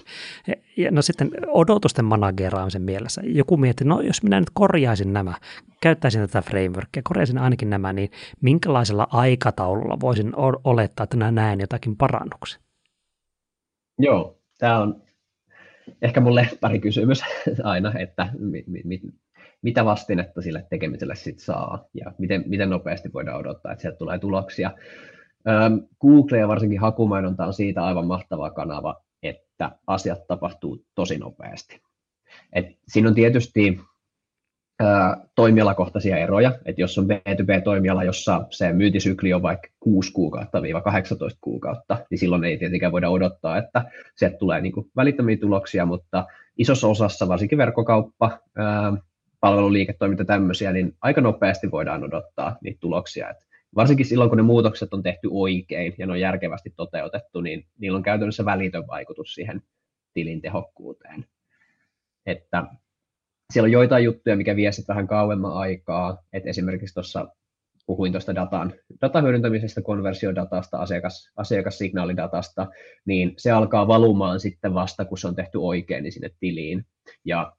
Ja 0.78 0.92
no 0.92 1.02
sitten 1.02 1.32
odotusten 1.48 2.06
manageraamisen 2.06 2.82
mielessä. 2.82 3.22
Joku 3.26 3.58
miettii, 3.58 3.88
no 3.88 4.02
jos 4.02 4.24
minä 4.24 4.40
nyt 4.40 4.50
korjaisin 4.54 5.14
nämä, 5.14 5.34
käyttäisin 5.82 6.22
tätä 6.22 6.42
frameworkia, 6.42 7.02
korjaisin 7.04 7.38
ainakin 7.38 7.70
nämä, 7.70 7.94
niin 7.94 8.12
minkälaisella 8.42 9.08
aikataululla 9.12 10.00
voisin 10.00 10.34
olettaa, 10.64 11.04
että 11.04 11.32
näen 11.32 11.60
jotakin 11.60 11.98
parannuksia? 11.98 12.62
Joo, 14.00 14.38
tämä 14.58 14.80
on 14.80 15.02
ehkä 16.02 16.22
mulle 16.22 16.50
pari 16.62 16.80
kysymys 16.80 17.22
aina, 17.64 17.94
että 18.00 18.30
mi, 18.40 18.64
mi, 18.84 19.02
mitä 19.62 19.86
vastinetta 19.86 20.42
sille 20.42 20.66
tekemiselle 20.70 21.16
sit 21.16 21.40
saa 21.40 21.86
ja 21.94 22.12
miten, 22.18 22.44
miten 22.48 22.70
nopeasti 22.70 23.14
voidaan 23.14 23.40
odottaa, 23.40 23.72
että 23.72 23.82
sieltä 23.82 23.98
tulee 23.98 24.20
tuloksia. 24.20 24.72
Google 26.02 26.38
ja 26.38 26.48
varsinkin 26.48 26.80
hakumainonta 26.80 27.46
on 27.46 27.54
siitä 27.54 27.84
aivan 27.84 28.08
mahtava 28.08 28.50
kanava, 28.50 29.04
että 29.24 29.72
asiat 29.88 30.28
tapahtuu 30.28 30.86
tosi 30.96 31.18
nopeasti. 31.18 31.82
Et 32.54 32.66
siinä 32.88 33.10
on 33.10 33.16
tietysti 33.16 33.80
toimialakohtaisia 35.36 36.18
eroja, 36.18 36.52
että 36.66 36.82
jos 36.82 36.98
on 36.98 37.06
B2B-toimiala, 37.06 38.04
jossa 38.04 38.46
se 38.50 38.74
myyntisykli 38.74 39.34
on 39.34 39.42
vaikka 39.42 39.68
6 39.80 40.14
kuukautta 40.14 40.62
18 40.84 41.40
kuukautta, 41.42 41.98
niin 42.10 42.18
silloin 42.20 42.44
ei 42.44 42.58
tietenkään 42.58 42.92
voida 42.92 43.10
odottaa, 43.10 43.58
että 43.58 43.86
sieltä 44.16 44.38
tulee 44.38 44.62
niin 44.62 44.74
välittömiä 44.96 45.38
tuloksia, 45.38 45.86
mutta 45.86 46.26
isossa 46.58 46.88
osassa, 46.88 47.28
varsinkin 47.28 47.58
verkkokauppa, 47.58 48.40
palveluliiketoiminta 49.40 50.26
tämmöisiä, 50.26 50.72
niin 50.72 50.96
aika 51.02 51.22
nopeasti 51.22 51.72
voidaan 51.72 52.04
odottaa 52.04 52.58
niitä 52.62 52.80
tuloksia. 52.80 53.30
Et 53.30 53.38
varsinkin 53.76 54.06
silloin, 54.06 54.30
kun 54.30 54.38
ne 54.38 54.44
muutokset 54.44 54.94
on 54.94 55.04
tehty 55.04 55.28
oikein 55.32 55.96
ja 55.98 56.06
ne 56.06 56.12
on 56.12 56.20
järkevästi 56.20 56.74
toteutettu, 56.76 57.42
niin 57.42 57.66
niillä 57.80 57.96
on 57.96 58.04
käytännössä 58.04 58.46
välitön 58.46 58.88
vaikutus 58.88 59.34
siihen 59.34 59.62
tilin 60.14 60.42
tehokkuuteen. 60.42 61.26
Että 62.26 62.64
siellä 63.52 63.68
on 63.68 63.72
joitain 63.72 64.04
juttuja, 64.04 64.36
mikä 64.36 64.56
vie 64.56 64.72
sitten 64.72 64.94
vähän 64.94 65.08
kauemman 65.08 65.54
aikaa, 65.54 66.18
että 66.34 66.50
esimerkiksi 66.50 66.94
tuossa 66.94 67.28
puhuin 67.86 68.12
tuosta 68.12 68.36
datan, 68.36 68.74
datan 69.02 69.24
hyödyntämisestä, 69.24 69.82
konversiodatasta, 69.82 70.78
asiakas, 70.78 71.32
asiakassignaalidadasta, 71.38 72.68
niin 73.06 73.34
se 73.38 73.52
alkaa 73.52 73.88
valumaan 73.88 74.40
sitten 74.40 74.74
vasta, 74.74 75.06
kun 75.06 75.18
se 75.18 75.28
on 75.28 75.36
tehty 75.36 75.58
oikein 75.58 76.04
niin 76.04 76.12
sinne 76.12 76.30
tiliin. 76.40 76.86
Ja 77.26 77.54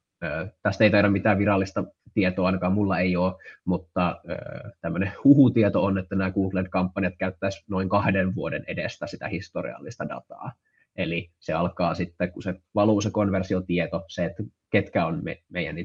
Tästä 0.63 0.85
ei 0.85 0.91
taida 0.91 1.11
mitään 1.11 1.39
virallista 1.39 1.85
tietoa, 2.15 2.47
ainakaan 2.47 2.73
mulla 2.73 2.99
ei 2.99 3.17
ole, 3.17 3.35
mutta 3.65 4.21
tämmöinen 4.81 5.13
huhutieto 5.25 5.85
on, 5.85 5.99
että 5.99 6.15
nämä 6.15 6.31
Google-kampanjat 6.31 7.15
käyttäisi 7.19 7.65
noin 7.69 7.89
kahden 7.89 8.35
vuoden 8.35 8.65
edestä 8.67 9.07
sitä 9.07 9.29
historiallista 9.29 10.09
dataa. 10.09 10.53
Eli 10.97 11.31
se 11.41 11.53
alkaa 11.53 11.95
sitten, 11.95 12.33
kun 12.33 12.43
se 12.43 12.55
valuu 12.75 13.01
se 13.01 13.11
konversiotieto, 13.11 14.05
se, 14.09 14.25
että 14.25 14.43
ketkä 14.73 15.07
on 15.07 15.25
me, 15.25 15.43
meidän 15.49 15.77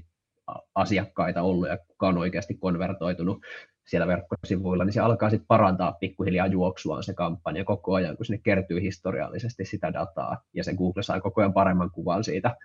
asiakkaita 0.76 1.42
ollut 1.42 1.68
ja 1.68 1.78
kuka 1.78 2.08
on 2.08 2.18
oikeasti 2.18 2.54
konvertoitunut, 2.54 3.42
siellä 3.88 4.08
verkkosivuilla, 4.08 4.86
niin 4.86 4.94
se 4.94 5.00
alkaa 5.00 5.30
sitten 5.30 5.48
parantaa 5.48 5.92
pikkuhiljaa 5.92 6.48
juoksuaan 6.48 7.04
se 7.04 7.14
kampanja 7.14 7.64
koko 7.64 7.94
ajan, 7.94 8.18
kun 8.18 8.26
sinne 8.26 8.42
kertyy 8.44 8.82
historiallisesti 8.82 9.66
sitä 9.66 9.94
dataa, 9.94 10.42
ja 10.54 10.64
se 10.64 10.74
Google 10.74 11.04
saa 11.04 11.22
koko 11.22 11.42
ajan 11.42 11.54
paremman 11.54 11.92
kuvan 11.92 12.24
siitä 12.24 12.56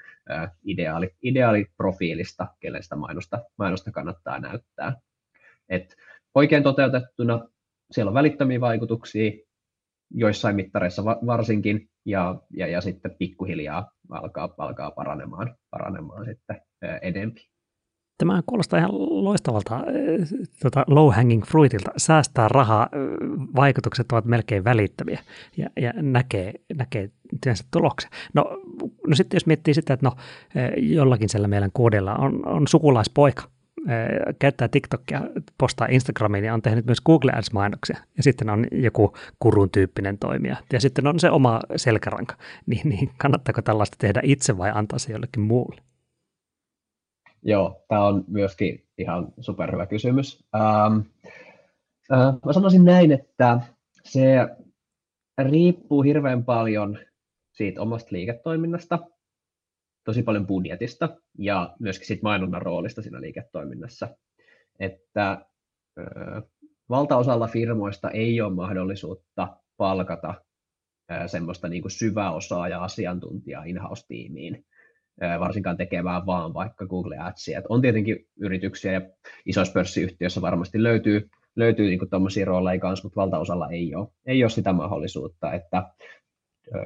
ideaali, 0.65 1.11
ideaaliprofiilista, 1.23 2.47
kelle 2.61 2.83
sitä 2.83 2.97
mainosta, 2.97 3.39
mainosta 3.57 3.91
kannattaa 3.91 4.39
näyttää. 4.39 4.97
Et 5.69 5.97
oikein 6.35 6.63
toteutettuna 6.63 7.49
siellä 7.91 8.11
on 8.11 8.15
välittömiä 8.15 8.61
vaikutuksia, 8.61 9.33
joissain 10.11 10.57
mittareissa 10.57 11.05
varsinkin, 11.05 11.89
ja, 12.07 12.41
ja, 12.57 12.67
ja 12.67 12.81
sitten 12.81 13.15
pikkuhiljaa 13.19 13.91
alkaa, 14.11 14.55
alkaa 14.59 14.91
paranemaan, 14.91 15.55
paranemaan 15.71 16.27
sitten 16.27 16.61
edempi. 17.03 17.53
Tämä 18.19 18.43
kuulostaa 18.47 18.79
ihan 18.79 19.25
loistavalta 19.25 19.81
tota 20.63 20.85
low 20.87 21.15
hanging 21.15 21.45
fruitilta. 21.45 21.91
Säästää 21.97 22.49
rahaa, 22.49 22.89
vaikutukset 23.57 24.13
ovat 24.13 24.25
melkein 24.25 24.65
välittömiä 24.65 25.21
ja, 25.57 25.71
ja 25.77 25.93
näkee, 25.97 26.55
näkee 26.77 27.11
työnsä 27.43 27.65
tuloksen. 27.71 28.11
No, 28.35 28.45
no 29.07 29.15
sitten 29.15 29.37
jos 29.37 29.47
miettii 29.47 29.75
sitä, 29.75 29.95
että 29.95 30.07
no, 30.07 30.13
jollakin 30.77 31.29
siellä 31.29 31.49
meidän 31.49 31.71
koodilla 31.73 32.15
on, 32.15 32.49
on 32.49 32.69
sukulaispoika, 32.69 33.43
käyttää 34.39 34.69
TikTokia, 34.69 35.23
postaa 35.59 35.89
Instagramiin 35.91 36.45
ja 36.45 36.55
on 36.55 36.63
tehnyt 36.63 36.87
myös 36.87 37.01
Google 37.01 37.33
Ads-mainoksia. 37.33 37.99
Ja 38.17 38.23
sitten 38.23 38.51
on 38.51 38.67
joku 38.73 39.15
kurun 39.39 39.71
tyyppinen 39.71 40.19
toimija. 40.19 40.57
Ja 40.73 40.81
sitten 40.81 41.07
on 41.07 41.21
se 41.21 41.31
oma 41.31 41.61
selkäranka. 41.77 42.35
Niin, 42.67 42.89
niin 42.89 43.11
kannattaako 43.19 43.63
tällaista 43.63 43.97
tehdä 44.01 44.21
itse 44.25 44.59
vai 44.59 44.71
antaa 44.75 44.99
se 44.99 45.13
jollekin 45.13 45.43
muulle? 45.43 45.81
Joo, 47.43 47.85
tämä 47.89 48.07
on 48.07 48.25
myöskin 48.29 48.85
ihan 48.99 49.33
superhyvä 49.41 49.87
kysymys. 49.87 50.45
Ähm, 50.55 51.01
äh, 52.13 52.35
mä 52.47 52.53
sanoisin 52.53 52.85
näin, 52.85 53.13
että 53.13 53.61
se 54.05 54.47
riippuu 55.51 56.03
hirveän 56.03 56.45
paljon 56.45 56.99
siitä 57.53 57.83
omasta 57.83 58.09
liiketoiminnasta, 58.13 58.99
tosi 60.05 60.23
paljon 60.23 60.47
budjetista 60.47 61.09
ja 61.39 61.75
myöskin 61.79 62.07
siitä 62.07 62.23
mainonnan 62.23 62.63
roolista 62.63 63.03
siinä 63.03 63.21
liiketoiminnassa. 63.21 64.09
Että 64.81 65.31
äh, 65.31 66.43
valtaosalla 66.89 67.49
firmoista 67.49 68.11
ei 68.11 68.41
ole 68.41 68.55
mahdollisuutta 68.55 69.57
palkata 69.77 70.35
äh, 71.13 71.27
semmoista 71.27 71.69
niin 71.69 71.83
kuin 71.83 71.93
osaajaa 72.35 72.85
asiantuntijaa 72.85 73.65
in-house-tiimiin, 73.65 74.65
varsinkaan 75.41 75.77
tekemään 75.77 76.27
vaan 76.27 76.55
vaikka 76.55 76.87
Google 76.87 77.19
Adsia. 77.19 77.59
Et 77.59 77.65
on 77.69 77.81
tietenkin 77.81 78.27
yrityksiä 78.41 78.93
ja 78.93 79.01
isoissa 79.47 79.73
pörssiyhtiöissä 79.73 80.41
varmasti 80.41 80.83
löytyy, 80.83 81.31
löytyy 81.57 81.89
niin 81.89 82.11
tuommoisia 82.11 82.45
rooleja 82.45 82.81
kanssa, 82.81 83.07
mutta 83.07 83.21
valtaosalla 83.21 83.71
ei 83.71 83.95
ole, 83.95 84.09
ei 84.27 84.45
ole 84.45 84.51
sitä 84.51 84.73
mahdollisuutta, 84.73 85.53
että 85.53 85.89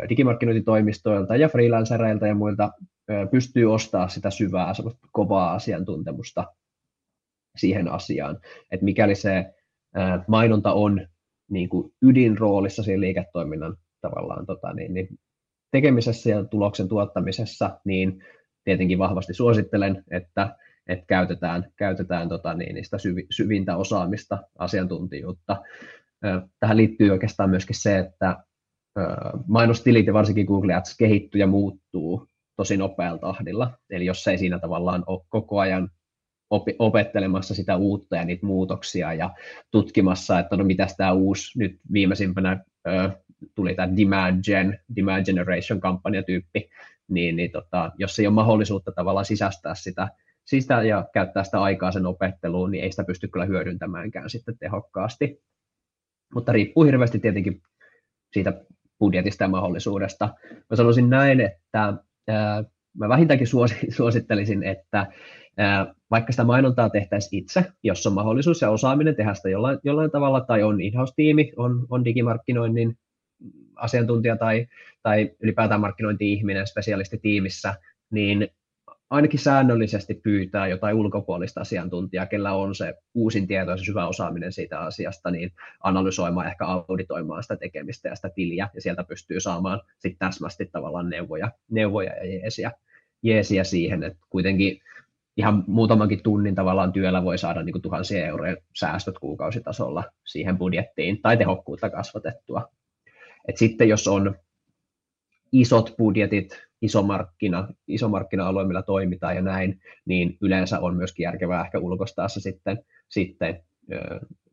digimarkkinointitoimistoilta 0.08 1.36
ja 1.36 1.48
freelancereilta 1.48 2.26
ja 2.26 2.34
muilta 2.34 2.72
pystyy 3.30 3.74
ostamaan 3.74 4.10
sitä 4.10 4.30
syvää, 4.30 4.72
kovaa 5.12 5.52
asiantuntemusta 5.52 6.54
siihen 7.56 7.88
asiaan. 7.88 8.38
Että 8.70 8.84
mikäli 8.84 9.14
se 9.14 9.54
mainonta 10.28 10.72
on 10.72 11.08
niin 11.50 11.68
kuin 11.68 11.92
ydinroolissa 12.02 12.82
siinä 12.82 13.00
liiketoiminnan 13.00 13.76
tavallaan 14.00 14.46
tota, 14.46 14.72
niin, 14.72 14.94
niin 14.94 15.08
tekemisessä 15.70 16.30
ja 16.30 16.44
tuloksen 16.44 16.88
tuottamisessa, 16.88 17.80
niin 17.84 18.24
tietenkin 18.64 18.98
vahvasti 18.98 19.34
suosittelen, 19.34 20.04
että, 20.10 20.56
että 20.86 21.06
käytetään, 21.06 21.72
käytetään 21.76 22.28
tota, 22.28 22.54
niin, 22.54 22.74
niistä 22.74 22.98
syvi, 22.98 23.26
syvintä 23.30 23.76
osaamista, 23.76 24.38
asiantuntijuutta. 24.58 25.62
Tähän 26.60 26.76
liittyy 26.76 27.10
oikeastaan 27.10 27.50
myöskin 27.50 27.76
se, 27.76 27.98
että 27.98 28.36
mainostilit 29.46 30.06
ja 30.06 30.12
varsinkin 30.12 30.46
Google 30.46 30.74
Ads 30.74 30.96
kehittyy 30.96 31.40
ja 31.40 31.46
muuttuu 31.46 32.28
tosi 32.56 32.76
nopealla 32.76 33.18
tahdilla. 33.18 33.78
Eli 33.90 34.06
jos 34.06 34.28
ei 34.28 34.38
siinä 34.38 34.58
tavallaan 34.58 35.04
ole 35.06 35.20
koko 35.28 35.60
ajan 35.60 35.90
opettelemassa 36.78 37.54
sitä 37.54 37.76
uutta 37.76 38.16
ja 38.16 38.24
niitä 38.24 38.46
muutoksia 38.46 39.14
ja 39.14 39.30
tutkimassa, 39.70 40.38
että 40.38 40.56
no 40.56 40.64
mitäs 40.64 40.96
tämä 40.96 41.12
uusi 41.12 41.58
nyt 41.58 41.80
viimeisimpänä 41.92 42.64
ö, 42.88 43.10
tuli 43.54 43.74
tämä 43.74 43.96
demand 43.96 44.44
gen, 44.44 44.80
demand 44.96 45.24
generation 45.24 45.80
kampanjatyyppi, 45.80 46.70
niin, 47.08 47.36
niin 47.36 47.50
tota, 47.50 47.92
jos 47.98 48.18
ei 48.18 48.26
ole 48.26 48.34
mahdollisuutta 48.34 48.92
tavallaan 48.92 49.24
sisäistää 49.24 49.74
sitä, 49.74 50.08
sitä 50.44 50.82
ja 50.82 51.08
käyttää 51.12 51.44
sitä 51.44 51.62
aikaa 51.62 51.92
sen 51.92 52.06
opetteluun, 52.06 52.70
niin 52.70 52.84
ei 52.84 52.90
sitä 52.90 53.04
pysty 53.04 53.28
kyllä 53.28 53.46
hyödyntämäänkään 53.46 54.30
sitten 54.30 54.58
tehokkaasti. 54.58 55.42
Mutta 56.34 56.52
riippuu 56.52 56.84
hirveästi 56.84 57.18
tietenkin 57.18 57.62
siitä 58.32 58.60
budjetista 58.98 59.44
ja 59.44 59.48
mahdollisuudesta. 59.48 60.34
Mä 60.70 60.76
sanoisin 60.76 61.10
näin, 61.10 61.40
että 61.40 61.94
mä 62.98 63.08
vähintäänkin 63.08 63.48
suosittelisin, 63.90 64.62
että 64.62 65.06
vaikka 66.10 66.32
sitä 66.32 66.44
mainontaa 66.44 66.90
tehtäisiin 66.90 67.42
itse, 67.42 67.64
jos 67.82 68.06
on 68.06 68.12
mahdollisuus 68.12 68.62
ja 68.62 68.70
osaaminen 68.70 69.16
tehdä 69.16 69.34
sitä 69.34 69.48
jollain, 69.48 69.78
jollain 69.84 70.10
tavalla, 70.10 70.40
tai 70.40 70.62
on 70.62 70.80
in-house-tiimi, 70.80 71.52
on, 71.56 71.86
on 71.90 72.04
digimarkkinoinnin 72.04 72.98
asiantuntija 73.76 74.36
tai, 74.36 74.66
tai 75.02 75.30
ylipäätään 75.40 75.80
markkinointi-ihminen 75.80 76.66
spesialisti 76.66 77.18
tiimissä, 77.18 77.74
niin 78.10 78.48
ainakin 79.10 79.40
säännöllisesti 79.40 80.14
pyytää 80.14 80.66
jotain 80.66 80.96
ulkopuolista 80.96 81.60
asiantuntijaa, 81.60 82.26
kellä 82.26 82.52
on 82.52 82.74
se 82.74 82.94
uusin 83.14 83.46
tieto 83.46 83.70
ja 83.70 83.76
se 83.76 83.84
syvä 83.84 84.08
osaaminen 84.08 84.52
siitä 84.52 84.80
asiasta, 84.80 85.30
niin 85.30 85.52
analysoimaan, 85.80 86.46
ehkä 86.46 86.64
auditoimaan 86.64 87.42
sitä 87.42 87.56
tekemistä 87.56 88.08
ja 88.08 88.16
sitä 88.16 88.28
tiliä, 88.28 88.68
ja 88.74 88.80
sieltä 88.80 89.04
pystyy 89.04 89.40
saamaan 89.40 89.80
sitten 89.98 90.18
täsmästi 90.18 90.66
tavallaan 90.72 91.10
neuvoja, 91.10 91.50
neuvoja 91.70 92.16
ja 92.16 92.26
jeesiä, 92.26 92.72
jeesiä 93.22 93.64
siihen, 93.64 94.02
että 94.02 94.18
kuitenkin 94.30 94.80
ihan 95.36 95.64
muutamankin 95.66 96.22
tunnin 96.22 96.54
tavallaan 96.54 96.92
työllä 96.92 97.24
voi 97.24 97.38
saada 97.38 97.62
niin 97.62 97.72
kuin 97.72 97.82
tuhansia 97.82 98.26
euroja 98.26 98.56
säästöt 98.76 99.18
kuukausitasolla 99.18 100.04
siihen 100.24 100.58
budjettiin 100.58 101.22
tai 101.22 101.36
tehokkuutta 101.36 101.90
kasvatettua. 101.90 102.68
Et 103.48 103.56
sitten 103.56 103.88
jos 103.88 104.08
on 104.08 104.34
isot 105.52 105.94
budjetit, 105.98 106.66
iso 106.82 107.02
markkina, 107.02 107.68
iso 107.88 108.08
markkina-alue, 108.08 108.64
millä 108.64 108.82
toimitaan 108.82 109.36
ja 109.36 109.42
näin, 109.42 109.80
niin 110.04 110.36
yleensä 110.40 110.80
on 110.80 110.96
myöskin 110.96 111.24
järkevää 111.24 111.64
ehkä 111.64 111.78
ulkoistaa 111.78 112.28
se 112.28 112.40
sitten, 112.40 112.78
sitten 113.08 113.62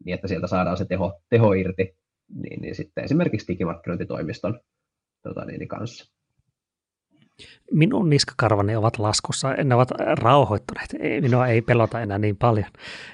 niin, 0.05 0.13
että 0.13 0.27
sieltä 0.27 0.47
saadaan 0.47 0.77
se 0.77 0.85
teho, 0.85 1.21
teho 1.29 1.53
irti, 1.53 1.95
niin, 2.35 2.61
niin 2.61 2.75
sitten 2.75 3.03
esimerkiksi 3.03 3.47
digimarkkinointitoimiston 3.47 4.59
tota, 5.23 5.45
niin, 5.45 5.67
kanssa 5.67 6.12
minun 7.71 8.09
niskakarvani 8.09 8.75
ovat 8.75 8.99
laskussa, 8.99 9.53
ne 9.53 9.75
ovat 9.75 9.91
rauhoittuneet, 10.21 10.95
minua 11.21 11.47
ei 11.47 11.61
pelota 11.61 12.01
enää 12.01 12.17
niin 12.17 12.37
paljon. 12.37 12.65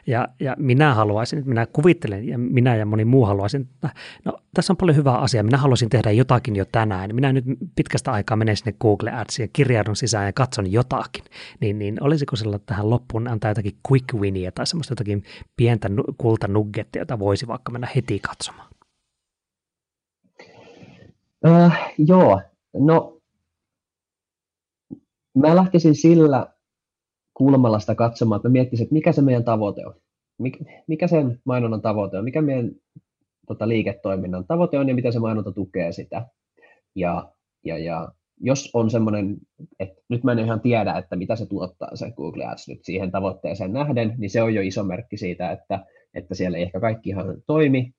Ja, 0.08 0.28
ja 0.40 0.56
minä 0.60 0.94
haluaisin, 0.94 1.44
minä 1.46 1.66
kuvittelen, 1.66 2.28
ja 2.28 2.38
minä 2.38 2.76
ja 2.76 2.86
moni 2.86 3.06
muu 3.06 3.26
haluaisin, 3.26 3.62
että 3.62 3.90
no 4.26 4.34
tässä 4.54 4.74
on 4.74 4.78
paljon 4.78 4.98
hyvää 4.98 5.18
asiaa, 5.18 5.44
minä 5.44 5.58
haluaisin 5.58 5.90
tehdä 5.90 6.12
jotakin 6.12 6.56
jo 6.56 6.66
tänään. 6.72 7.16
Minä 7.16 7.34
nyt 7.34 7.46
pitkästä 7.76 8.12
aikaa 8.12 8.38
menen 8.38 8.58
sinne 8.58 8.74
Google 8.82 9.12
Adsiin 9.12 9.44
ja 9.44 9.50
kirjaudun 9.54 9.96
sisään 9.96 10.26
ja 10.26 10.34
katson 10.34 10.72
jotakin. 10.72 11.24
Niin, 11.60 11.80
niin 11.80 12.04
olisiko 12.04 12.36
sillä 12.36 12.60
tähän 12.66 12.90
loppuun 12.90 13.28
antaa 13.28 13.52
jotakin 13.52 13.78
quick 13.92 14.14
winia 14.14 14.52
tai 14.52 14.68
semmoista 14.68 14.92
jotakin 14.92 15.24
pientä 15.58 15.90
kultanuggettia, 16.18 17.02
jota 17.02 17.20
voisi 17.20 17.48
vaikka 17.48 17.72
mennä 17.72 17.88
heti 17.96 18.20
katsomaan? 18.20 18.70
Uh, 21.46 21.74
joo, 21.98 22.42
no 22.74 23.19
mä 25.40 25.56
lähtisin 25.56 25.96
sillä 25.96 26.48
kulmalla 27.34 27.80
sitä 27.80 27.96
katsomaan, 27.96 28.40
että 28.40 28.50
mä 28.50 28.54
miettisin, 28.54 28.84
että 28.84 28.94
mikä 28.94 29.12
se 29.12 29.22
meidän 29.22 29.44
tavoite 29.44 29.86
on. 29.86 29.94
Mikä 30.88 31.08
sen 31.08 31.42
mainonnan 31.46 31.82
tavoite 31.82 32.18
on, 32.18 32.24
mikä 32.24 32.42
meidän 32.42 32.72
tota, 33.48 33.68
liiketoiminnan 33.68 34.46
tavoite 34.48 34.80
on 34.80 34.90
ja 34.90 34.96
miten 34.96 35.14
se 35.14 35.20
mainonta 35.20 35.52
tukee 35.52 35.92
sitä. 35.92 36.28
Ja, 36.96 37.34
ja, 37.66 37.78
ja 37.78 38.12
jos 38.42 38.70
on 38.74 38.90
semmoinen, 38.90 39.38
että 39.80 40.02
nyt 40.10 40.24
mä 40.24 40.32
en 40.32 40.40
ihan 40.40 40.62
tiedä, 40.62 40.98
että 40.98 41.16
mitä 41.16 41.36
se 41.36 41.46
tuottaa 41.46 41.96
se 41.96 42.12
Google 42.12 42.46
Ads 42.46 42.68
nyt 42.68 42.80
siihen 42.84 43.12
tavoitteeseen 43.12 43.74
nähden, 43.74 44.16
niin 44.18 44.30
se 44.30 44.42
on 44.42 44.54
jo 44.54 44.62
iso 44.62 44.84
merkki 44.84 45.18
siitä, 45.18 45.52
että, 45.52 45.86
että 46.14 46.36
siellä 46.36 46.58
ei 46.58 46.64
ehkä 46.64 46.80
kaikki 46.80 47.10
ihan 47.10 47.44
toimi, 47.48 47.94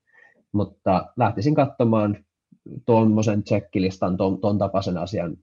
mutta 0.51 1.13
lähtisin 1.17 1.55
katsomaan 1.55 2.25
tuommoisen 2.85 3.43
checkilistan, 3.43 4.17
ton, 4.17 4.41
ton 4.41 4.57
tapaisen 4.57 4.97
asian 4.97 5.37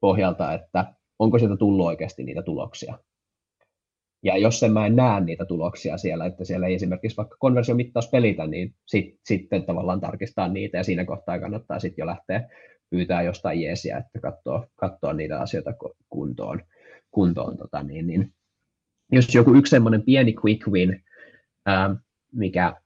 pohjalta, 0.00 0.54
että 0.54 0.94
onko 1.18 1.38
sieltä 1.38 1.56
tullut 1.56 1.86
oikeasti 1.86 2.24
niitä 2.24 2.42
tuloksia. 2.42 2.98
Ja 4.22 4.38
jos 4.38 4.62
en 4.62 4.72
mä 4.72 4.86
en 4.86 4.96
näe 4.96 5.20
niitä 5.20 5.44
tuloksia 5.44 5.98
siellä, 5.98 6.26
että 6.26 6.44
siellä 6.44 6.66
ei 6.66 6.74
esimerkiksi 6.74 7.16
vaikka 7.16 7.36
konversiomittaus 7.40 8.08
pelitä, 8.10 8.46
niin 8.46 8.74
sit, 8.86 9.20
sitten 9.24 9.64
tavallaan 9.64 10.00
tarkistaa 10.00 10.48
niitä 10.48 10.76
ja 10.76 10.84
siinä 10.84 11.04
kohtaa 11.04 11.38
kannattaa 11.38 11.78
sitten 11.78 12.02
jo 12.02 12.06
lähteä 12.06 12.48
pyytää 12.90 13.22
jostain 13.22 13.60
jeesiä, 13.60 13.96
että 13.98 14.32
katsoo 14.76 15.12
niitä 15.12 15.40
asioita 15.40 15.74
kuntoon. 16.08 16.62
kuntoon 17.10 17.56
tota 17.56 17.82
niin, 17.82 18.06
niin. 18.06 18.32
Jos 19.12 19.34
joku 19.34 19.54
yksi 19.54 19.70
semmoinen 19.70 20.02
pieni 20.02 20.34
quick 20.44 20.68
win, 20.68 21.04
ää, 21.66 21.96
mikä 22.32 22.76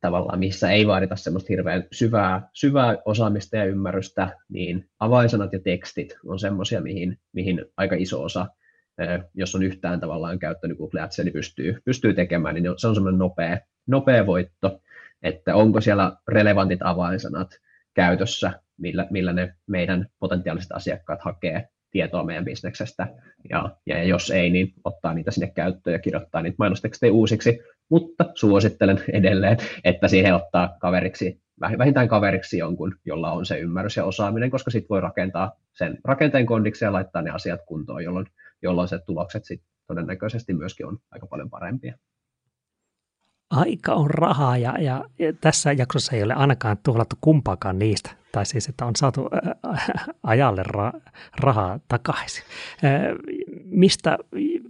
tavallaan, 0.00 0.38
missä 0.38 0.70
ei 0.70 0.86
vaadita 0.86 1.16
semmoista 1.16 1.46
hirveän 1.48 1.84
syvää, 1.92 2.48
syvää 2.52 2.96
osaamista 3.04 3.56
ja 3.56 3.64
ymmärrystä, 3.64 4.36
niin 4.48 4.88
avainsanat 5.00 5.52
ja 5.52 5.58
tekstit 5.58 6.16
on 6.26 6.38
semmoisia, 6.38 6.80
mihin, 6.80 7.18
mihin 7.32 7.64
aika 7.76 7.96
iso 7.98 8.22
osa, 8.22 8.46
jos 9.34 9.54
on 9.54 9.62
yhtään 9.62 10.00
tavallaan 10.00 10.38
käyttänyt 10.38 10.78
Google 10.78 11.00
Adsia, 11.00 11.24
niin 11.24 11.32
pystyy, 11.32 11.82
pystyy 11.84 12.14
tekemään, 12.14 12.54
niin 12.54 12.64
se 12.76 12.88
on 12.88 12.94
semmoinen 12.94 13.18
nopea, 13.18 13.58
nopea 13.86 14.26
voitto, 14.26 14.80
että 15.22 15.54
onko 15.54 15.80
siellä 15.80 16.16
relevantit 16.28 16.80
avainsanat 16.82 17.48
käytössä, 17.94 18.52
millä, 18.78 19.06
millä 19.10 19.32
ne 19.32 19.54
meidän 19.66 20.06
potentiaaliset 20.18 20.72
asiakkaat 20.72 21.20
hakee 21.22 21.68
tietoa 21.90 22.24
meidän 22.24 22.44
bisneksestä, 22.44 23.08
ja, 23.50 23.76
ja 23.86 24.02
jos 24.02 24.30
ei, 24.30 24.50
niin 24.50 24.72
ottaa 24.84 25.14
niitä 25.14 25.30
sinne 25.30 25.52
käyttöön 25.54 25.94
ja 25.94 25.98
kirjoittaa 25.98 26.42
niitä 26.42 26.56
mainostekstejä 26.58 27.12
uusiksi, 27.12 27.58
mutta 27.88 28.24
suosittelen 28.34 29.04
edelleen, 29.12 29.56
että 29.84 30.08
siihen 30.08 30.34
ottaa 30.34 30.76
kaveriksi, 30.80 31.42
vähintään 31.60 32.08
kaveriksi 32.08 32.58
jonkun, 32.58 32.96
jolla 33.04 33.32
on 33.32 33.46
se 33.46 33.58
ymmärrys 33.58 33.96
ja 33.96 34.04
osaaminen, 34.04 34.50
koska 34.50 34.70
sitten 34.70 34.88
voi 34.88 35.00
rakentaa 35.00 35.52
sen 35.72 35.98
rakenteen 36.04 36.46
kondiksi 36.46 36.84
ja 36.84 36.92
laittaa 36.92 37.22
ne 37.22 37.30
asiat 37.30 37.60
kuntoon, 37.66 38.04
jolloin, 38.04 38.26
jolloin 38.62 38.88
se 38.88 38.98
tulokset 38.98 39.44
sitten 39.44 39.68
todennäköisesti 39.86 40.54
myöskin 40.54 40.86
on 40.86 40.98
aika 41.10 41.26
paljon 41.26 41.50
parempia 41.50 41.94
aika 43.50 43.94
on 43.94 44.10
rahaa 44.10 44.58
ja, 44.58 44.74
ja, 44.80 45.04
ja 45.18 45.32
tässä 45.32 45.72
jaksossa 45.72 46.16
ei 46.16 46.22
ole 46.22 46.34
ainakaan 46.34 46.76
tuhlattu 46.82 47.16
kumpaakaan 47.20 47.78
niistä. 47.78 48.10
Tai 48.32 48.46
siis, 48.46 48.68
että 48.68 48.86
on 48.86 48.96
saatu 48.96 49.28
ajalle 50.22 50.62
ra- 50.62 51.00
rahaa 51.40 51.80
takaisin. 51.88 52.44
Mistä 53.64 54.18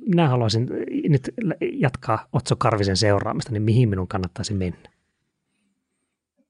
minä 0.09 0.29
haluaisin 0.29 0.69
nyt 1.09 1.35
jatkaa 1.73 2.27
Otso 2.33 2.57
Karvisen 2.59 2.97
seuraamista, 2.97 3.53
niin 3.53 3.63
mihin 3.63 3.89
minun 3.89 4.09
kannattaisi 4.09 4.55
mennä? 4.55 4.91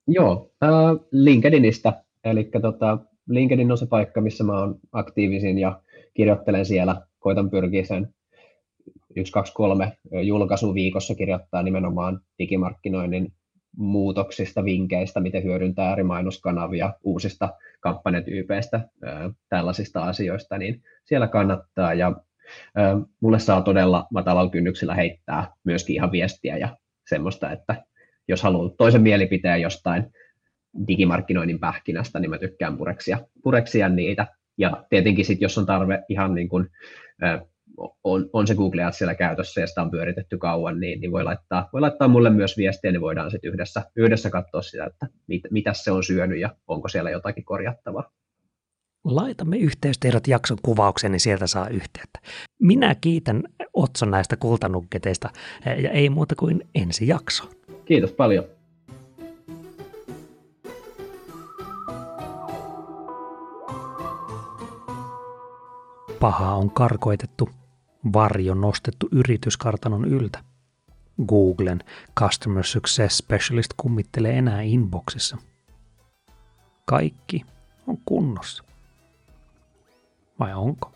Joo, 0.07 0.51
äh, 0.63 0.69
LinkedInistä. 1.11 2.03
Eli 2.23 2.49
tota, 2.61 2.97
LinkedIn 3.29 3.71
on 3.71 3.77
se 3.77 3.85
paikka, 3.85 4.21
missä 4.21 4.43
mä 4.43 4.59
oon 4.59 4.79
aktiivisin 4.91 5.57
ja 5.57 5.81
kirjoittelen 6.13 6.65
siellä. 6.65 7.01
Koitan 7.19 7.49
pyrkiä 7.49 7.85
sen 7.85 8.13
yksi, 9.15 9.33
kaksi, 9.33 9.53
kolme 9.53 9.97
julkaisu 10.23 10.73
viikossa 10.73 11.15
kirjoittaa 11.15 11.63
nimenomaan 11.63 12.21
digimarkkinoinnin 12.39 13.33
muutoksista, 13.77 14.63
vinkkeistä, 14.63 15.19
miten 15.19 15.43
hyödyntää 15.43 15.93
eri 15.93 16.03
mainoskanavia, 16.03 16.93
uusista 17.03 17.49
kampanjatyypeistä, 17.79 18.89
tällaisista 19.49 20.03
asioista, 20.03 20.57
niin 20.57 20.81
siellä 21.05 21.27
kannattaa. 21.27 21.93
Ja 21.93 22.15
mulle 23.19 23.39
saa 23.39 23.61
todella 23.61 24.07
matalalla 24.11 24.51
kynnyksellä 24.51 24.95
heittää 24.95 25.51
myöskin 25.63 25.95
ihan 25.95 26.11
viestiä 26.11 26.57
ja 26.57 26.77
semmoista, 27.09 27.51
että 27.51 27.83
jos 28.27 28.43
haluaa 28.43 28.69
toisen 28.77 29.01
mielipiteen 29.01 29.61
jostain 29.61 30.03
digimarkkinoinnin 30.87 31.59
pähkinästä, 31.59 32.19
niin 32.19 32.29
mä 32.29 32.37
tykkään 32.37 32.77
pureksia, 32.77 33.19
pureksia 33.43 33.89
niitä. 33.89 34.27
Ja 34.57 34.85
tietenkin 34.89 35.25
sitten, 35.25 35.45
jos 35.45 35.57
on 35.57 35.65
tarve 35.65 36.03
ihan 36.09 36.35
niin 36.35 36.49
kuin, 36.49 36.67
on, 38.03 38.29
on 38.33 38.47
se 38.47 38.55
Google 38.55 38.83
Ads 38.83 38.97
siellä 38.97 39.15
käytössä 39.15 39.61
ja 39.61 39.67
sitä 39.67 39.81
on 39.81 39.91
pyöritetty 39.91 40.37
kauan, 40.37 40.79
niin, 40.79 41.01
niin 41.01 41.11
voi, 41.11 41.23
laittaa, 41.23 41.69
voi 41.73 41.81
laittaa 41.81 42.07
mulle 42.07 42.29
myös 42.29 42.57
viestiä, 42.57 42.91
niin 42.91 43.01
voidaan 43.01 43.31
sitten 43.31 43.53
yhdessä, 43.53 43.83
yhdessä 43.95 44.29
katsoa 44.29 44.61
sitä, 44.61 44.85
että 44.85 45.07
mit, 45.27 45.41
mitä 45.51 45.73
se 45.73 45.91
on 45.91 46.03
syönyt 46.03 46.39
ja 46.39 46.55
onko 46.67 46.87
siellä 46.87 47.09
jotakin 47.09 47.45
korjattavaa. 47.45 48.11
Laitamme 49.03 49.57
yhteystiedot 49.57 50.27
jakson 50.27 50.57
kuvaukseen, 50.63 51.11
niin 51.11 51.19
sieltä 51.19 51.47
saa 51.47 51.67
yhteyttä. 51.67 52.19
Minä 52.59 52.95
kiitän 52.95 53.43
Otson 53.73 54.11
näistä 54.11 54.37
kultanukketeista 54.37 55.29
ja 55.65 55.91
ei 55.91 56.09
muuta 56.09 56.35
kuin 56.35 56.67
ensi 56.75 57.07
jakso. 57.07 57.49
Kiitos 57.85 58.11
paljon. 58.11 58.43
Paha 66.19 66.55
on 66.55 66.71
karkoitettu, 66.71 67.49
varjo 68.13 68.53
nostettu 68.53 69.09
yrityskartanon 69.11 70.05
yltä. 70.05 70.43
Googlen 71.27 71.83
Customer 72.19 72.63
Success 72.63 73.17
Specialist 73.17 73.71
kummittelee 73.77 74.37
enää 74.37 74.61
inboxissa. 74.61 75.37
Kaikki 76.85 77.45
on 77.87 77.97
kunnossa. 78.05 78.68
Vai 80.39 80.53
onko? 80.55 80.91